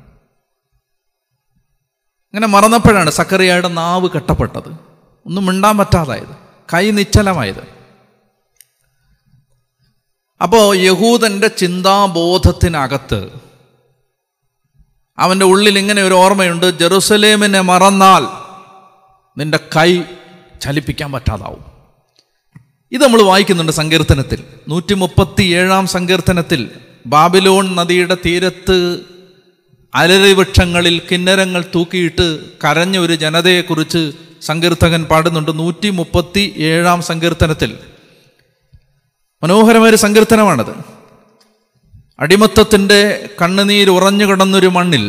അങ്ങനെ 2.35 2.47
മറന്നപ്പോഴാണ് 2.47 3.11
സക്കറിയയുടെ 3.11 3.69
നാവ് 3.69 4.09
കെട്ടപ്പെട്ടത്. 4.15 4.69
ഒന്നും 5.27 5.47
മിണ്ടാൻ 5.47 5.79
പറ്റാതായത്. 5.79 6.37
കൈ 6.75 6.91
നിശ്ചലമായത്. 6.91 7.69
അപ്പോൾ 10.43 10.77
യഹൂദന്റെ 10.77 11.49
ചിന്താബോധത്തിനകത്ത് 11.49 13.31
അവന്റെ 15.19 15.47
ഉള്ളിൽ 15.47 15.79
ഇങ്ങനെ 15.79 16.03
ഒരു 16.03 16.15
ഓർമ്മയുണ്ട് 16.15 16.79
ജെറുസലേമിനെ 16.79 17.61
മറന്നാൽ 17.61 18.27
നിന്റെ 19.41 19.59
കൈ 19.77 20.03
ചലിപ്പിക്കാൻ 20.61 21.12
പറ്റാതാവും. 21.12 21.65
ഇത് 22.93 23.03
നമ്മൾ 23.03 23.23
വായിക്കുന്നുണ്ട് 23.23 23.73
സങ്കീർത്തനത്തിൽ. 23.73 24.45
നൂറ്റി 24.69 24.95
മുപ്പത്തി 24.95 25.43
ഏഴാം 25.43 25.87
സങ്കീർത്തനത്തിൽ 25.87 26.71
ബാബിലോൺ 27.07 27.77
നദിയുടെ 27.77 28.17
തീരത്ത് 28.27 29.01
അലറി 29.95 30.33
വൃക്ഷങ്ങളിൽ 30.33 31.01
കിന്നരങ്ങൾ 31.11 31.65
തൂക്കിയിട്ട് 31.75 32.39
കരഞ്ഞ 32.65 32.99
ഒരു 32.99 33.15
ജനതയെക്കുറിച്ച് 33.15 34.13
സങ്കീർത്തകൻ 34.43 35.05
പാടുന്നുണ്ട് 35.05 35.59
നൂറ്റി 35.59 35.91
മുപ്പത്തി 35.91 36.55
ഏഴാം 36.57 37.03
സങ്കീർത്തനത്തിൽ. 37.03 37.71
മനോഹരമായൊരു 39.43 39.97
സങ്കീർത്തനമാണത്. 39.97 40.73
അടിമത്തത്തിന്റെ 42.21 43.29
കണ്ണുനീര് 43.43 43.91
ഉറഞ്ഞു 43.91 44.25
കിടന്നൊരു 44.25 44.67
മണ്ണിൽ 44.67 45.05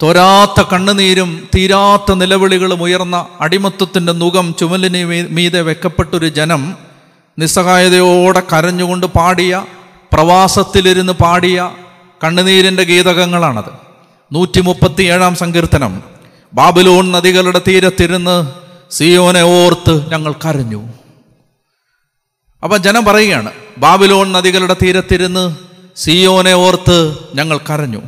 തോരാത്ത 0.00 0.62
കണ്ണുനീരും 0.72 1.48
തീരാത്ത 1.54 2.12
നിലവിളികളും 2.12 2.82
ഉയർന്ന 2.82 3.26
അടിമത്തത്തിന്റെ 3.40 4.12
മുഖം 4.12 4.54
ചുമലിന് 4.58 5.02
മീതെ 5.30 5.60
വെക്കപ്പെട്ടൊരു 5.60 6.28
ജനം 6.28 6.76
നിസ്സഹായതയോടെ 7.38 8.42
കരഞ്ഞുകൊണ്ട് 8.52 9.06
പാടിയ 9.06 9.66
പ്രവാസത്തിലിരുന്ന് 10.12 11.12
പാടിയ 11.12 11.58
കണ്ണുനീരിന്റെ 12.24 12.82
ഗീതകങ്ങളാണത്. 12.82 13.72
നൂറ്റി 14.32 14.60
മുപ്പത്തി 14.60 15.02
ഏഴാം 15.02 15.34
സങ്കീർത്തനം. 15.34 16.02
ബാബിലോൺ 16.54 17.12
നദികളുടെ 17.12 17.60
തീരത്തിരുന്ന് 17.68 18.52
സിയോനെ 18.90 19.42
ഓർത്ത് 19.42 20.10
ഞങ്ങൾ 20.10 20.32
കരഞ്ഞു. 20.32 20.88
അപ്പം 22.64 22.82
ജനം 22.82 23.04
പറയുകയാണ് 23.04 23.52
ബാബിലോൺ 23.78 24.32
നദികളുടെ 24.32 24.76
തീരത്തിരുന്ന് 24.82 25.56
സിയോനെ 25.96 26.52
ഓർത്ത് 26.52 27.18
ഞങ്ങൾ 27.34 27.58
കരഞ്ഞു. 27.58 28.02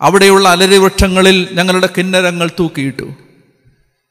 അവിടെയുള്ള 0.00 0.48
അലരി 0.48 0.76
വൃക്ഷങ്ങളിൽ 0.76 1.48
ഞങ്ങളുടെ 1.52 1.88
കിന്നരങ്ങൾ 1.98 2.50
തൂക്കിയിട്ടു. 2.58 3.10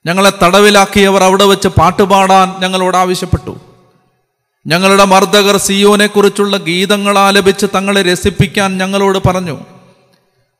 ഞങ്ങളെ 0.06 0.32
തടവിലാക്കിയവർ 0.44 1.24
അവിടെ 1.24 1.44
വെച്ച് 1.44 1.68
പാട്ടുപാടാൻ 1.68 2.54
ഞങ്ങളോട് 2.60 2.98
ആവശ്യപ്പെട്ടു. 2.98 3.60
ഞങ്ങളുടെ 4.68 5.06
മർദ്ദകർ 5.06 5.58
സിയോനെക്കുറിച്ചുള്ള 5.58 6.58
ഗീതങ്ങൾ 6.58 7.18
ആലപിച്ച് 7.18 7.66
തങ്ങളെ 7.76 8.02
രസിപ്പിക്കാൻ 8.02 8.78
ഞങ്ങളോട് 8.78 9.20
പറഞ്ഞു. 9.28 9.60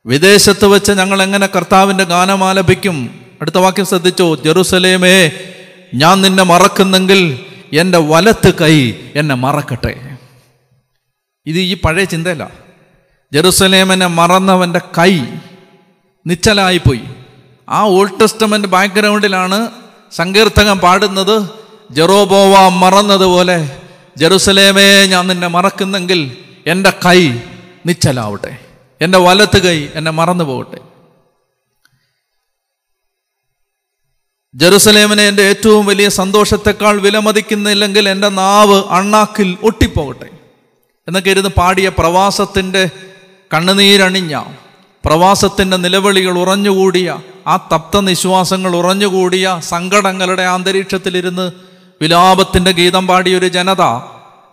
വിദേശത്ത് 0.06 0.66
വെച്ച് 0.66 0.92
ഞങ്ങൾ 0.92 1.22
എങ്ങനെ 1.22 1.46
കർത്താവിന്റെ 1.46 2.04
ഗാനം 2.04 2.44
ആലപിക്കും? 2.44 3.20
അടുത്ത 3.40 3.56
വാക്യം 3.56 3.86
ശ്രദ്ധിച്ചോ? 3.86 4.34
ജെറുസലേമേ 4.34 5.30
ഞാൻ 5.94 6.22
നിന്നെ 6.22 6.42
മറക്കുന്നെങ്കിൽ 6.42 7.44
എന്റെ 7.72 7.98
വലത്ത് 7.98 8.54
കൈ 8.54 8.94
എന്നെ 9.14 9.34
മറക്കട്ടെ. 9.34 10.16
ഇത് 11.46 11.58
ഈ 11.58 11.74
പഴയ 11.74 12.04
ചിന്തയല്ല. 12.04 12.50
ജെറുസലേമിനെ 13.32 14.06
മറന്നവന്റെ 14.06 14.80
കൈ 14.98 15.20
നിശ്ചലായിപ്പോയി. 16.26 17.00
ആ 17.68 17.82
ഓൾഡ് 17.82 18.20
ടെസ്റ്റമെന്റ് 18.20 18.68
ബാക്ക്ഗ്രൗണ്ടിലാണ് 18.68 19.70
സങ്കീർത്തകം 20.12 20.78
പാടുന്നത് 20.78 21.50
ജെറോബോവ 21.90 22.68
മറന്നതുപോലെ 22.68 23.76
ജെറുസലേമേ 24.18 25.06
ഞാൻ 25.06 25.26
നിന്നെ 25.26 25.48
മറക്കുന്നെങ്കിൽ 25.48 26.36
എന്റെ 26.66 26.92
കൈ 27.06 27.28
നിശ്ചലാവട്ടെ. 27.86 28.58
എന്റെ 29.00 29.18
വലത്ത് 29.18 29.62
കൈ 29.62 29.88
എന്നെ 29.94 30.10
മറന്നു 30.10 30.44
പോകട്ടെ. 30.44 30.78
ജെറുസലേമിനെ 34.54 35.28
എന്റെ 35.28 35.42
ഏറ്റവും 35.42 35.86
വലിയ 35.86 36.08
സന്തോഷത്തെക്കാൾ 36.08 37.00
വിലമതിക്കുന്നില്ലെങ്കിൽ 37.00 38.08
എന്റെ 38.08 38.28
നാവ് 38.28 38.84
അണ്ണാക്കിൽ 38.90 39.56
ഒട്ടിപ്പോകട്ടെ. 39.62 40.30
എന്നൊക്കെ 41.08 41.30
ഇരുന്ന് 41.30 41.50
പാടിയ 41.50 41.88
പ്രവാസത്തിന്റെ 41.88 42.90
കണ്ണുനീരണിഞ്ഞ 43.54 44.42
പ്രവാസത്തിന്റെ 45.04 45.76
നിലവിളികൾ 45.76 46.38
ഉറഞ്ഞുകൂടിയ 46.38 47.18
ആ 47.46 47.68
തപ്ത 47.74 48.00
നിശ്വാസങ്ങൾ 48.00 48.76
ഉറഞ്ഞുകൂടിയ 48.76 49.58
സങ്കടങ്ങളുടെ 49.62 50.42
അന്തരീക്ഷത്തിലിരുന്ന് 50.42 51.67
വിലാപത്തിന്റെ 52.02 52.70
ഗീതം 52.70 53.06
പാടിയൊരു 53.06 53.48
ജനത 53.48 53.80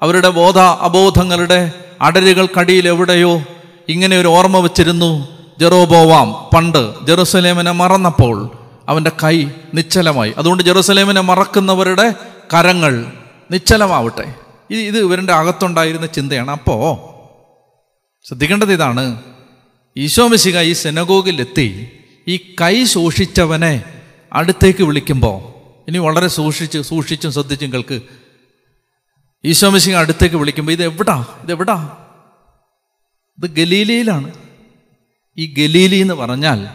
അവരുടെ 0.02 0.30
ബോധ 0.30 0.60
അബോധങ്ങളുടെ 0.60 1.72
അടരുകൾക്കടിയിൽ 2.02 2.88
എവിടെയോ 2.88 3.42
ഇങ്ങനെ 3.90 4.18
ഒരു 4.18 4.28
ഓർമ്മ 4.28 4.58
വച്ചിരുന്നു. 4.58 5.28
ജെറോബോവാം 5.60 6.34
പണ്ട് 6.56 7.06
ജെറുസലേമിനെ 7.06 7.72
മറന്നപ്പോൾ 7.72 8.52
അവന്റെ 8.90 9.12
കൈ 9.24 9.48
നിശ്ചലമായി. 9.74 10.34
അതുകൊണ്ട് 10.38 10.64
ജെറുസലേമിനെ 10.64 11.22
മറക്കുന്നവരുടെ 11.22 12.14
കരങ്ങൾ 12.54 13.12
നിശ്ചലമാവട്ടെ. 13.52 14.34
ഇത് 14.72 14.80
ഇത് 14.80 14.98
ഇവരുടെ 15.00 15.34
അകത്തുണ്ടായിരുന്ന 15.34 16.06
ചിന്തയാണ്. 16.06 16.52
അപ്പോൾ 16.52 16.98
ശ്രദ്ധിക്കേണ്ടത് 18.28 18.74
ഇതാണ്. 18.74 19.22
ഈശോമിശിക 19.98 20.62
ഈ 20.62 20.74
സെനഗോഗിലെത്തി 20.74 21.88
ഈ 22.28 22.56
കൈ 22.62 22.84
ശോഷിച്ചവനെ 22.84 23.84
അടുത്തേക്ക് 24.34 24.84
വിളിക്കുമ്പോൾ 24.84 25.55
ഇനി 25.88 25.98
വളരെ 25.98 26.28
സൂക്ഷിച്ച് 26.28 26.82
സൂക്ഷിച്ചും 26.82 27.32
ശ്രദ്ധിച്ചും 27.32 27.74
കേൾക്ക്. 27.74 28.02
ഈശോമിശിങ് 29.46 29.96
അടുത്തേക്ക് 29.96 30.36
വിളിക്കുമ്പോൾ 30.36 30.72
ഇത് 30.72 30.84
എവിടാ? 30.84 31.26
ഇത് 31.44 31.52
എവിടാ? 31.52 31.98
ഇത് 33.38 33.52
ഗലീലയിലാണ്. 33.52 34.32
ഈ 35.38 35.54
ഗലീലി 35.54 35.96
എന്ന് 35.96 36.14
പറഞ്ഞാൽ 36.14 36.68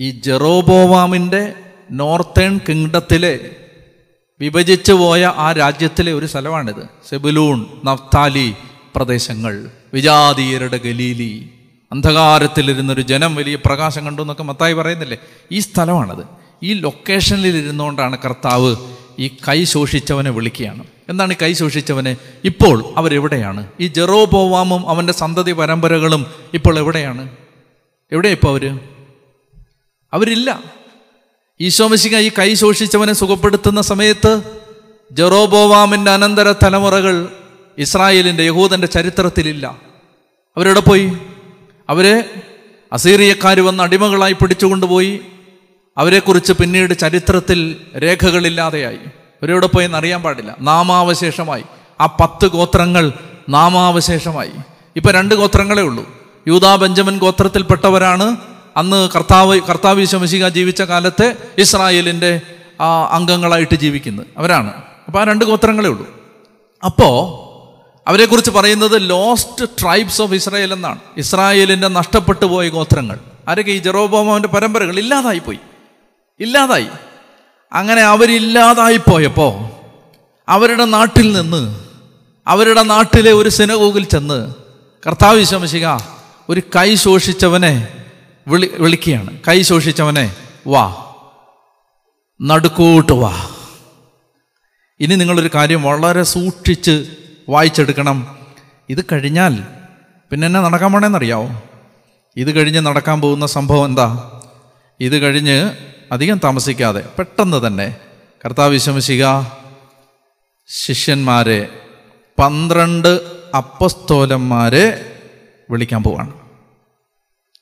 ഈ 0.00 0.10
ജെറോബോവാമിന്റെ 0.10 1.52
നോർത്തേൺ 1.90 2.60
കിങ്ഡത്തിലെ 2.68 3.56
വിഭജിച്ചു 4.40 4.92
പോയ 4.92 5.32
ആ 5.36 5.52
രാജ്യത്തിലെ 5.52 6.12
ഒരു 6.12 6.26
സ്ഥലമാണിത്. 6.26 6.88
സെബുലൂൺ 7.08 7.66
നഫ്താലി 7.84 8.54
പ്രദേശങ്ങൾ 8.96 9.70
വിജാതീയരുടെ 9.94 10.76
ഗലീലി. 10.76 11.50
അന്ധകാരത്തിലിരുന്നൊരു 11.92 13.00
ജനം 13.00 13.34
വലിയ 13.34 13.54
പ്രകാശം 13.54 14.06
കണ്ടു 14.06 14.22
എന്നൊക്കെ 14.22 14.42
മത്തായി 14.42 14.72
പറയുന്നില്ലേ? 14.72 15.18
ഈ 15.52 15.58
സ്ഥലമാണത്. 15.58 16.45
ഈ 16.62 16.74
ലൊക്കേഷനിൽ 16.74 17.56
ഇരുന്നുകൊണ്ടാണ് 17.56 18.18
കർത്താവ് 18.24 18.76
ഈ 19.18 19.28
കൈ 19.28 19.64
ശോഷിച്ചവനെ 19.64 20.30
വിളിക്കുകയാണ്. 20.30 20.84
എന്താണ് 21.08 21.32
ഈ 21.32 21.36
കൈ 21.42 21.52
ശോഷിച്ചവനെ? 21.52 22.16
ഇപ്പോൾ 22.44 22.84
അവരെവിടെയാണ് 22.96 23.66
ഈ 23.80 23.86
ജെറോബോവാമും 23.86 24.88
അവന്റെ 24.88 25.12
സന്തതി 25.12 25.52
പരമ്പരകളും 25.52 26.26
ഇപ്പോൾ 26.54 26.78
എവിടെയാണ്? 26.78 27.28
എവിടെയാണ് 28.12 28.38
ഇപ്പോൾ 28.38 28.48
അവർ 28.48 28.78
അവരില്ല. 30.12 30.62
ഈശോമിശിക 31.60 32.16
ഈ 32.16 32.30
കൈ 32.38 32.54
ശോഷിച്ചവനെ 32.54 33.12
സുഖപ്പെടുത്തുന്ന 33.12 33.80
സമയത്ത് 33.80 34.42
ജെറോബോവാമിന്റെ 35.12 36.10
അനന്തര 36.10 36.52
തലമുറകൾ 36.52 37.28
ഇസ്രായേലിന്റെ 37.78 38.42
യഹൂദന്റെ 38.42 38.86
ചരിത്രത്തിലില്ല. 38.86 39.66
അവരെവിടെ 40.56 40.80
പോയി? 40.80 41.12
അവരെ 41.88 42.42
അസീറിയക്കാർ 42.92 43.60
വന്ന് 43.60 43.82
അടിമകളായി 43.82 44.32
പിടിച്ചുകൊണ്ടുപോയി. 44.32 45.20
അവരെക്കുറിച്ച് 45.98 46.52
പിന്നീട് 46.52 46.98
ചരിത്രത്തിൽ 46.98 47.76
രേഖകളില്ലാതെയായി. 47.98 48.98
അവരെവിടെ 49.42 49.66
പോയെന്ന് 49.66 49.98
അറിയാൻ 49.98 50.22
പാടില്ല. 50.22 50.56
നാമാവശേഷമായി. 50.60 51.64
ആ 52.00 52.06
പത്ത് 52.06 52.46
ഗോത്രങ്ങൾ 52.46 53.12
നാമാവശേഷമായി. 53.48 54.50
ഇപ്പം 54.96 55.12
രണ്ട് 55.12 55.34
ഗോത്രങ്ങളേ 55.34 55.82
ഉള്ളൂ. 55.82 56.10
യൂതാ 56.48 56.76
ബെഞ്ചമിൻ 56.76 57.18
ഗോത്രത്തിൽപ്പെട്ടവരാണ്. 57.18 58.36
അന്ന് 58.76 59.08
കർത്താവ് 59.16 59.60
കർത്താവ് 59.60 60.04
ശമശിക 60.04 60.48
ജീവിച്ച 60.48 60.82
കാലത്തെ 60.82 61.36
ഇസ്രായേലിന്റെ 61.58 62.40
അംഗങ്ങളായിട്ട് 63.10 63.74
ജീവിക്കുന്നത് 63.74 64.26
അവരാണ്. 64.38 64.72
അപ്പോൾ 65.06 65.20
ആ 65.20 65.24
രണ്ട് 65.24 65.44
ഗോത്രങ്ങളേ 65.44 65.88
ഉള്ളൂ. 65.88 66.16
അപ്പോൾ 66.84 67.46
അവരെക്കുറിച്ച് 68.08 68.50
പറയുന്നത് 68.50 69.10
ലോസ്റ്റ് 69.10 69.64
ട്രൈബ്സ് 69.82 70.22
ഓഫ് 70.22 70.34
ഇസ്രായേൽ 70.34 70.72
എന്നാണ്. 70.72 70.98
ഇസ്രായേലിന്റെ 71.16 71.88
നഷ്ടപ്പെട്ടു 71.88 72.46
പോയ 72.46 72.68
ഗോത്രങ്ങൾ. 72.68 73.18
ആരൊക്കെ 73.48 73.72
ഈ 73.72 73.78
ജെറോബോമാവിന്റെ 73.78 74.48
പരമ്പരകൾ 74.48 74.98
ഇല്ലാതായി 74.98 75.38
പോയി? 75.38 75.58
ഇല്ലാതായി. 76.40 76.86
അങ്ങനെ 77.72 78.02
അവരില്ലാതായി 78.02 78.96
പോയപ്പോൾ 78.96 79.68
അവരുടെ 80.48 80.84
നാട്ടിൽ 80.84 81.32
നിന്ന് 81.32 81.80
അവരുടെ 82.46 82.82
നാട്ടിലെ 82.82 83.32
ഒരു 83.32 83.48
സിനഗോഗിൽ 83.48 84.04
ചെന്ന് 84.04 84.54
കർത്താവ് 85.06 85.36
വിശമശിക 85.36 85.86
ഒരു 86.48 86.62
കൈ 86.76 86.94
ശോഷിച്ചവനെ 86.94 88.04
വിളി 88.48 88.70
വിളിക്കുകയാണ്. 88.78 89.38
കൈ 89.48 89.62
ശോഷിച്ചവനെ 89.62 90.36
വാ 90.66 91.04
നടുക്കൂട്ട് 92.42 93.12
വാ. 93.12 93.48
ഇനി 95.00 95.14
നിങ്ങളൊരു 95.14 95.50
കാര്യം 95.54 95.82
വളരെ 95.82 96.22
സൂക്ഷിച്ച് 96.22 97.06
വായിച്ചെടുക്കണം. 97.48 98.38
ഇത് 98.88 99.04
കഴിഞ്ഞാൽ 99.12 99.64
പിന്നെ 100.30 100.46
എന്നെ 100.46 100.60
നടക്കാൻ 100.60 100.92
പോണേന്നറിയാവോ? 100.92 101.62
ഇത് 102.36 102.56
കഴിഞ്ഞ് 102.56 102.80
നടക്കാൻ 102.80 103.20
പോകുന്ന 103.20 103.46
സംഭവം 103.46 103.84
എന്താ? 103.84 104.30
ഇത് 105.00 105.18
കഴിഞ്ഞ് 105.18 105.70
അധികം 106.12 106.40
താമസിക്കാതെ 106.44 107.08
പെട്ടെന്ന് 107.18 107.66
തന്നെ 107.66 107.96
കർത്താവ് 108.44 108.72
വിശമശിക 108.72 109.24
ശിഷ്യന്മാരെ 110.68 111.80
പന്ത്രണ്ട് 112.38 113.08
അപ്പസ്തോലന്മാരെ 113.54 115.12
വിളിക്കാൻ 115.70 116.02
പോവാണ്. 116.02 116.32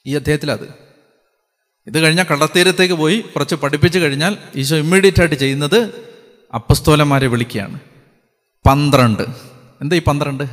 ഈ 0.06 0.14
അദ്ദേഹത്തിലത്. 0.14 0.74
ഇത് 1.86 1.98
കഴിഞ്ഞാൽ 2.00 2.24
കടത്തീരത്തേക്ക് 2.24 2.94
പോയി 2.94 3.20
കുറച്ച് 3.20 3.54
പഠിപ്പിച്ച് 3.54 3.98
കഴിഞ്ഞാൽ 3.98 4.36
ഈശോ 4.56 4.76
ഇമ്മീഡിയറ്റ് 4.76 5.20
ആയിട്ട് 5.20 5.34
ചെയ്യുന്നത് 5.34 6.08
അപ്പസ്തോലന്മാരെ 6.54 7.26
വിളിക്കുകയാണ്. 7.26 7.80
പന്ത്രണ്ട്. 8.66 9.22
എന്താ 9.80 9.96
ഈ 9.96 10.02
പന്ത്രണ്ട്? 10.02 10.44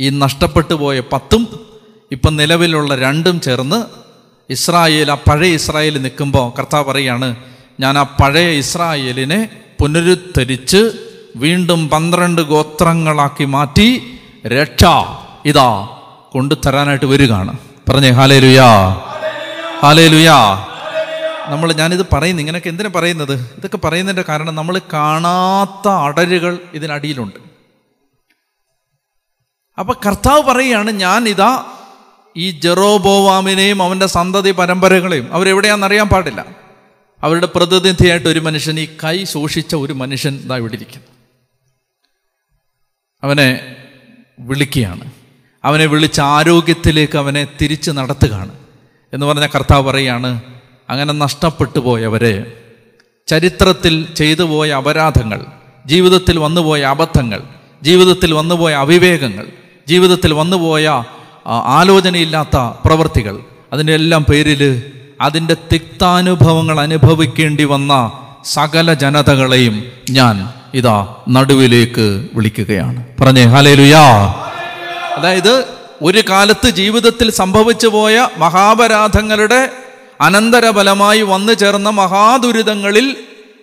ഈ 0.00 0.08
നഷ്ടപ്പെട്ടു 0.08 0.74
പോയ 0.74 1.00
പത്തും 1.00 1.66
ഇപ്പം 2.12 2.36
നിലവിലുള്ള 2.36 2.96
രണ്ടും 2.96 3.40
ചേർന്ന് 3.40 4.03
ഇസ്രായേൽ 4.50 5.10
ആ 5.10 5.14
പഴയ 5.14 5.54
ഇസ്രായേൽ 5.54 6.02
നിൽക്കുമ്പോൾ 6.02 6.58
കർത്താവ് 6.58 6.84
പറയാണ് 6.84 7.36
ഞാൻ 7.80 7.98
ആ 7.98 8.02
പഴയ 8.02 8.48
ഇസ്രായേലിനെ 8.48 9.48
പുനരുദ്ധരിച്ച് 9.80 11.10
വീണ്ടും 11.36 11.88
പന്ത്രണ്ട് 11.88 12.42
ഗോത്രങ്ങളാക്കി 12.42 13.44
മാറ്റി 13.44 14.18
രക്ഷ 14.46 14.84
ഇതാ 15.46 15.88
കൊണ്ടുതരാനായിട്ട് 16.32 17.04
വരികയാണ്. 17.04 17.58
പറഞ്ഞേ 17.88 18.10
ഹാലേ 18.10 18.38
ലുയാ 18.38 18.88
ഹാലേ 19.82 20.08
ലുയാ 20.08 20.66
നമ്മൾ 21.46 21.72
ഞാനിത് 21.72 22.06
പറയുന്നു 22.12 22.40
ഇങ്ങനെയൊക്കെ 22.42 22.68
എന്തിനാ 22.68 22.90
പറയുന്നത്? 22.94 23.54
ഇതൊക്കെ 23.58 23.76
പറയുന്നതിന്റെ 23.76 24.24
കാരണം 24.28 24.54
നമ്മൾ 24.54 24.80
കാണാത്ത 24.92 25.88
അടരുകൾ 25.88 26.58
ഇതിനടിയിലുണ്ട്. 26.74 27.38
അപ്പൊ 29.78 29.94
കർത്താവ് 30.06 30.42
പറയുകയാണ് 30.42 30.90
ഞാൻ 30.90 31.28
ഇതാ 31.28 31.66
ഈ 32.36 32.50
ജെറോബോവാമിനെയും 32.50 33.82
അവന്റെ 33.82 34.06
സന്തതി 34.06 34.50
പരമ്പരകളെയും 34.50 35.34
അവരെവിടെയാണെന്ന് 35.34 35.86
അറിയാൻ 35.86 36.08
പാടില്ല. 36.08 36.46
അവരുടെ 37.22 37.46
പ്രതിനിധിയായിട്ട് 37.46 38.28
ഒരു 38.28 38.40
മനുഷ്യൻ 38.40 38.80
ഈ 38.80 38.88
കൈ 39.04 39.24
സൂക്ഷിച്ച 39.24 39.74
ഒരു 39.74 39.92
മനുഷ്യൻ 39.92 40.36
ഇതാ 40.36 40.56
ഇവിടെ 40.56 40.74
ഇരിക്കുന്നു 40.74 41.06
അവനെ 43.22 43.76
വിളിക്കുകയാണ്. 44.38 45.10
അവനെ 45.64 45.86
വിളിച്ച് 45.86 46.20
ആരോഗ്യത്തിലേക്ക് 46.20 47.18
അവനെ 47.18 47.48
തിരിച്ച് 47.60 47.90
നടത്തുകയാണ്. 47.90 48.52
എന്ന് 49.12 49.26
പറഞ്ഞ 49.26 49.46
കർത്താവ് 49.46 49.82
പറയുകയാണ് 49.82 50.42
അങ്ങനെ 50.90 51.12
നഷ്ടപ്പെട്ടു 51.12 51.78
പോയവരെ 51.78 52.60
ചരിത്രത്തിൽ 53.26 54.14
ചെയ്തു 54.14 54.42
പോയ 54.42 54.70
അപരാധങ്ങൾ 54.70 55.46
ജീവിതത്തിൽ 55.86 56.38
വന്നുപോയ 56.38 56.82
അബദ്ധങ്ങൾ 56.82 57.42
ജീവിതത്തിൽ 57.82 58.34
വന്നുപോയ 58.34 58.72
അവിവേകങ്ങൾ 58.72 59.46
ജീവിതത്തിൽ 59.88 60.32
വന്നുപോയ 60.32 61.04
ആലോചനയില്ലാത്ത 61.46 62.56
പ്രവൃത്തികൾ 62.56 63.38
അതിന്റെ 63.72 63.94
എല്ലാം 63.94 64.24
പേരിൽ 64.24 64.82
അതിന്റെ 65.20 65.56
തിക്താനുഭവങ്ങൾ 65.72 66.80
അനുഭവിക്കേണ്ടി 66.80 67.64
വന്ന 67.64 68.12
സകല 68.44 68.94
ജനതകളെയും 68.94 69.84
ഞാൻ 70.10 70.48
ഇതാ 70.74 71.14
നടുവിലേക്ക് 71.28 72.26
വിളിക്കുകയാണ്. 72.34 73.04
പറഞ്ഞേ 73.20 73.44
ഹലേലുയാ 73.44 74.34
അതായത് 75.16 75.64
ഒരു 76.02 76.22
കാലത്ത് 76.30 76.70
ജീവിതത്തിൽ 76.70 77.30
സംഭവിച്ചു 77.30 77.86
പോയ 77.86 78.28
മഹാപരാധങ്ങളുടെ 78.38 79.70
അനന്തരഫലമായി 80.20 81.22
വന്നു 81.22 81.52
ചേർന്ന 81.52 81.90
മഹാദുരിതങ്ങളിൽ 81.90 83.16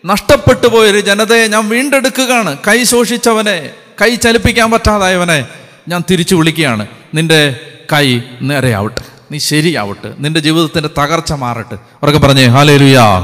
നഷ്ടപ്പെട്ടു 0.05 0.67
പോയൊരു 0.67 0.99
ജനതയെ 0.99 1.47
ഞാൻ 1.47 1.69
വീണ്ടെടുക്കുകയാണ്. 1.69 2.57
കൈ 2.67 2.83
ശോഷിച്ചവനെ 2.83 3.69
കൈ 4.01 4.15
ചലിപ്പിക്കാൻ 4.15 4.71
പറ്റാതായവനെ 4.71 5.45
ഞാൻ 5.87 6.03
തിരിച്ചു 6.11 6.35
വിളിക്കുകയാണ്. 6.35 6.87
നിന്റെ 7.13 7.59
കൈ 7.93 8.21
നേരെയാവട്ടെ. 8.41 9.01
നീ 9.31 9.37
ശരിയാവട്ടെ. 9.37 10.13
നിന്റെ 10.19 10.39
ജീവിതത്തിന്റെ 10.39 10.89
തകർച്ച 10.99 11.33
മാറട്ടെ. 11.33 11.75
അവരൊക്കെ 11.75 12.27
പറഞ്ഞേ 12.27 12.45
ഹാലേ 12.45 12.77
ലുയാ 12.77 13.19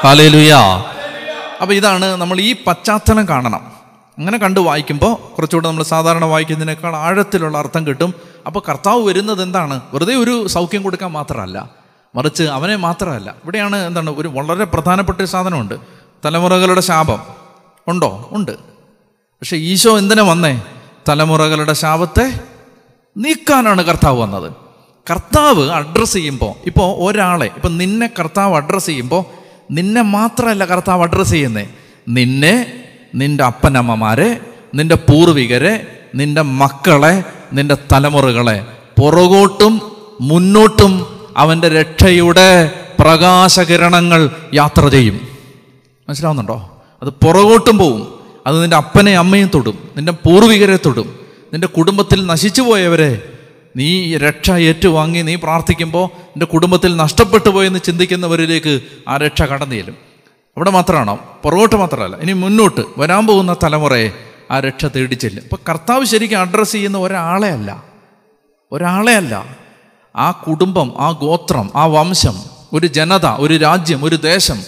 ഹാലേ 0.00 0.28
ലുയാ 0.28 0.84
അപ്പോൾ 1.62 1.74
ഇതാണ് 1.74 2.04
നമ്മൾ 2.04 2.40
ഈ 2.40 2.56
പശ്ചാത്തലം 2.66 3.28
കാണണം. 3.28 3.78
അങ്ങനെ 4.18 4.38
കണ്ട് 4.38 4.60
വായിക്കുമ്പോൾ 4.60 5.34
കുറച്ചുകൂടെ 5.34 5.68
നമ്മൾ 5.68 5.82
സാധാരണ 5.82 6.24
വായിക്കുന്നതിനേക്കാൾ 6.24 6.96
ആഴത്തിലുള്ള 6.96 7.58
അർത്ഥം 7.58 7.86
കിട്ടും. 7.86 8.14
അപ്പോൾ 8.46 8.62
കർത്താവ് 8.68 9.06
വരുന്നത് 9.06 9.42
എന്താണ്? 9.42 9.80
വെറുതെ 9.92 10.14
ഒരു 10.14 10.46
സൗഖ്യം 10.46 10.82
കൊടുക്കാൻ 10.82 11.12
മാത്രമല്ല. 11.12 11.70
മറിച്ച് 12.14 12.42
അവനെ 12.42 12.76
മാത്രമല്ല. 12.76 13.30
ഇവിടെയാണ് 13.30 13.76
എന്താണ്? 13.76 14.10
ഒരു 14.10 14.28
വളരെ 14.28 14.64
പ്രധാനപ്പെട്ട 14.64 15.18
ഒരു 15.18 15.26
സാധനമുണ്ട്. 15.26 15.74
തലമുറകളുടെ 16.24 16.80
ശാപം. 16.80 17.18
ഉണ്ടോ? 17.88 18.28
ഉണ്ട്. 18.32 18.58
പക്ഷേ 19.16 19.56
ഈശോ 19.56 19.98
എന്തിനാ 19.98 20.22
വന്നേ? 20.22 20.60
തലമുറകളുടെ 21.08 21.72
ശാപത്തെ 21.72 22.40
നീക്കാനാണ് 23.18 23.84
കർത്താവ് 23.84 24.20
വന്നത്. 24.20 24.52
കർത്താവ് 25.10 25.70
അഡ്രസ്സ് 25.70 26.14
ചെയ്യുമ്പോൾ 26.14 26.54
ഇപ്പോൾ 26.66 27.08
ഒരാളെ 27.08 27.46
ഇപ്പം 27.46 27.78
നിന്നെ 27.78 28.10
കർത്താവ് 28.18 28.56
അഡ്രസ്സ് 28.56 28.86
ചെയ്യുമ്പോൾ 28.86 29.24
നിന്നെ 29.70 30.02
മാത്രമല്ല 30.02 30.64
കർത്താവ് 30.64 31.02
അഡ്രസ്സ് 31.02 31.32
ചെയ്യുന്നേ. 31.32 31.66
നിന്നെ 32.08 32.84
നിന്റെ 33.14 33.44
അപ്പനമ്മമാരെ 33.44 34.40
നിന്റെ 34.74 34.94
പൂർവികരെ 34.94 36.00
നിന്റെ 36.14 36.42
മക്കളെ 36.42 37.24
നിന്റെ 37.52 37.76
തലമുറകളെ 37.92 38.66
പുറകോട്ടും 39.00 39.92
മുന്നോട്ടും 40.20 41.20
അവന്റെ 41.36 41.68
രക്ഷയുടെ 41.68 42.72
പ്രകാശകിരണങ്ങൾ 43.00 44.30
യാത്ര 44.54 44.88
ചെയ്യും. 44.88 45.20
മനസ്സിലാവുന്നുണ്ടോ? 46.08 46.82
അത് 47.02 47.08
പുറകോട്ടും 47.08 47.78
പോവും. 47.78 48.08
അത് 48.46 48.62
നിന്റെ 48.62 48.76
അപ്പനെ 48.76 49.16
അമ്മയും 49.16 49.50
തൊടും. 49.54 49.78
നിന്റെ 49.96 50.12
പൂർവികരെ 50.12 50.78
തൊടും. 50.86 51.17
നിന്റെ 51.52 51.66
കുടുംബത്തിൽ 51.66 52.26
നശിച്ചു 52.26 52.62
പോയവരെ 52.62 53.22
നീ 53.76 54.16
രക്ഷ 54.16 54.50
ഏറ്റുവാങ്ങി 54.50 55.22
നീ 55.22 55.34
പ്രാർത്ഥിക്കുമ്പോൾ 55.34 56.06
എന്റെ 56.06 56.46
കുടുംബത്തിൽ 56.46 56.96
നഷ്ടപ്പെട്ടു 56.96 57.48
പോയെന്ന് 57.48 57.78
ചിന്തിക്കുന്നവരിലേക്ക് 57.84 58.80
ആ 59.08 59.16
രക്ഷ 59.16 59.42
കടന്നു 59.42 59.74
ചെല്ലും. 59.74 59.94
അവിടെ 60.56 60.70
മാത്രമാണോ? 60.70 61.40
പുറകോട്ട് 61.44 61.76
മാത്രമല്ല. 61.76 62.16
ഇനി 62.16 62.32
മുന്നോട്ട് 62.32 62.80
വരാൻ 62.98 63.26
പോകുന്ന 63.26 63.56
തലമുറയെ 63.62 64.10
ആ 64.50 64.60
രക്ഷ 64.60 64.84
തേടി 64.84 65.14
ചെല്ലും. 65.14 65.42
ഇപ്പം 65.42 65.58
കർത്താവ് 65.68 66.04
ശരിക്കും 66.04 66.38
അഡ്രസ്സ് 66.38 66.72
ചെയ്യുന്ന 66.72 66.98
ഒരാളെ 66.98 67.48
അല്ല. 67.48 67.84
ഒരാളെ 68.72 69.14
അല്ല. 69.14 69.58
ആ 70.16 70.30
കുടുംബം 70.30 70.92
ആ 70.98 71.10
ഗോത്രം 71.10 71.70
ആ 71.76 71.86
വംശം 71.86 72.34
ഒരു 72.72 72.86
ജനത 72.86 73.26
ഒരു 73.26 73.56
രാജ്യം 73.56 74.04
ഒരു 74.04 74.16
ദേശം 74.16 74.62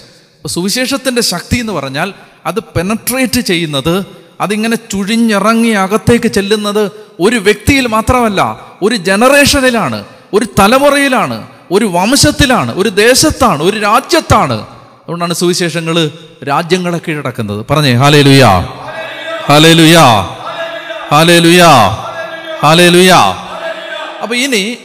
സുവിശേഷത്തിന്റെ 0.46 1.22
ശക്തി 1.22 1.56
എന്ന് 1.56 1.72
പറഞ്ഞാൽ 1.72 2.14
അത് 2.46 2.60
പെനട്രേറ്റ് 2.60 3.40
ചെയ്യുന്നത് 3.40 4.19
അതിങ്ങനെ 4.40 4.76
ചുഴിഞ്ഞിറങ്ങി 4.76 5.68
അകത്തേക്ക് 5.68 6.28
ചെല്ലുന്നത് 6.28 6.90
ഒരു 7.20 7.36
വ്യക്തിയിൽ 7.36 7.86
മാത്രമല്ല 7.86 8.40
ഒരു 8.82 8.94
ജനറേഷനിലാണ് 8.94 10.04
ഒരു 10.32 10.46
തലമുറയിലാണ് 10.58 11.48
ഒരു 11.72 11.84
വംശത്തിലാണ് 11.84 12.74
ഒരു 12.80 12.88
ദേശത്താണ് 12.88 13.62
ഒരു 13.62 13.76
രാജ്യത്താണ്. 13.80 14.66
അതുകൊണ്ടാണ് 15.02 15.34
സുവിശേഷങ്ങൾ 15.34 16.10
രാജ്യങ്ങളെ 16.48 16.98
കീഴടക്കുന്നത്. 16.98 17.66
പറഞ്ഞേ 17.70 17.92
ഹാലേ 17.94 18.22
ലുയാ 18.22 18.50
ഹാലേ 19.48 19.72
ലുയാ 19.72 20.06
ഹാലേ 21.12 21.38
ലുയാ 21.38 21.70
ഹാലേ 22.64 22.88
ലുയാ 22.88 23.20
അപ്പോൾ 24.22 24.34
ഇനി 24.34 24.76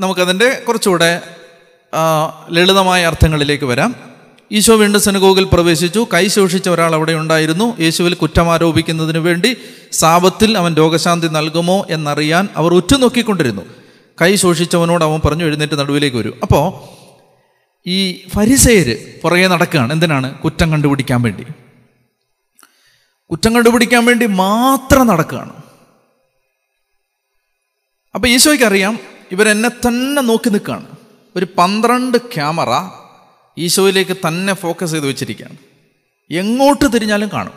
നമുക്കതിന്റെ 0.00 0.48
കുറച്ചുകൂടെ 0.68 1.20
ലളിതമായ 2.50 3.06
അർത്ഥങ്ങളിലേക്ക് 3.06 3.64
വരാം. 3.64 4.05
ഈശോ 4.52 4.76
വീണ്ടും 4.76 5.00
സെനഗോഗിൽ 5.00 5.44
പ്രവേശിച്ചു. 5.52 6.06
കൈ 6.14 6.28
ശോഷിച്ച 6.28 6.68
ഒരാൾ 6.68 6.94
അവിടെ 6.94 7.12
ഉണ്ടായിരുന്നു. 7.12 7.80
യേശുവിൽ 7.80 8.14
കുറ്റം 8.14 8.52
ആരോപിക്കുന്നതിന് 8.52 9.18
വേണ്ടി 9.18 9.56
സാപത്തിൽ 9.92 10.58
അവൻ 10.58 10.74
രോഗശാന്തി 10.74 11.26
നൽകുമോ 11.26 11.86
എന്നറിയാൻ 11.90 12.48
അവർ 12.56 12.74
ഉറ്റുനോക്കിക്കൊണ്ടിരുന്നു. 12.74 13.62
കൈ 14.22 14.36
ശോഷിച്ചവനോട് 14.36 15.04
അവൻ 15.04 15.20
പറഞ്ഞു 15.24 15.44
എഴുന്നേറ്റ് 15.44 15.78
നടുവിലേക്ക് 15.78 16.16
വരും. 16.16 16.38
അപ്പോൾ 16.42 16.72
ഈ 17.86 18.28
ഫരിസേര് 18.28 19.20
പുറകെ 19.20 19.48
നടക്കുകയാണ്. 19.48 19.92
എന്തിനാണ്? 19.92 20.38
കുറ്റം 20.38 20.72
കണ്ടുപിടിക്കാൻ 20.72 21.22
വേണ്ടി. 21.22 21.46
കുറ്റം 23.30 23.54
കണ്ടുപിടിക്കാൻ 23.54 24.04
വേണ്ടി 24.04 24.26
മാത്രം 24.26 25.06
നടക്കുകയാണ്. 25.06 25.52
അപ്പോൾ 28.14 28.28
ഈശോയ്ക്കറിയാം 28.28 28.98
ഇവരെന്നെ 29.32 29.68
തന്നെ 29.68 30.22
നോക്കി 30.22 30.50
നിൽക്കുകയാണ്. 30.50 30.86
ഒരു 31.36 31.46
പന്ത്രണ്ട് 31.58 32.18
ക്യാമറ 32.18 32.68
ഈശോയിലേക്ക് 33.58 34.16
തന്നെ 34.16 34.54
ഫോക്കസ് 34.54 34.90
ചെയ്ത് 34.90 35.06
വെച്ചിരിക്കുകയാണ്. 35.06 35.56
എങ്ങോട്ട് 36.30 36.94
തിരിഞ്ഞാലും 36.94 37.30
കാണും. 37.32 37.52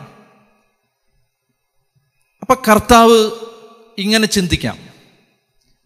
അപ്പം 2.42 2.56
കർത്താവ് 2.68 3.30
ഇങ്ങനെ 3.98 4.26
ചിന്തിക്കാം. 4.26 4.78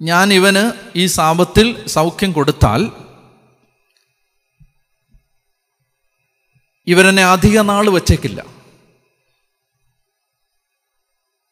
ഞാൻ 0.03 0.33
ഇവന് 0.33 0.73
ഈ 0.97 1.07
സാപത്തിൽ 1.07 1.87
സൗഖ്യം 1.87 2.33
കൊടുത്താൽ 2.33 2.93
ഇവരെന്നെ 6.87 7.25
അധിക 7.25 7.61
നാൾ 7.61 7.91
വച്ചേക്കില്ല. 7.91 8.45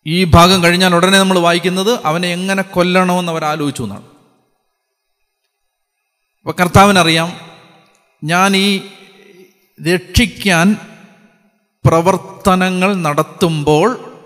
ഈ 0.06 0.24
ഭാഗം 0.24 0.64
കഴിഞ്ഞാൽ 0.64 0.94
ഉടനെ 0.94 1.18
നമ്മൾ 1.18 1.38
വായിക്കുന്നത് 1.38 2.00
അവനെ 2.04 2.28
എങ്ങനെ 2.28 2.62
കൊല്ലണമെന്ന് 2.62 3.32
അവർ 3.32 3.44
ആലോചിച്ചു 3.44 3.82
എന്നാണ്. 3.82 4.06
അപ്പൊ 6.40 6.52
കർത്താവിനറിയാം 6.60 7.51
ഞാൻ 8.24 8.56
ഈ 8.56 8.78
രക്ഷിക്കാൻ 9.94 10.76
പ്രവർത്തനങ്ങൾ 11.84 12.94
നടത്തുമ്പോൾ 12.94 14.20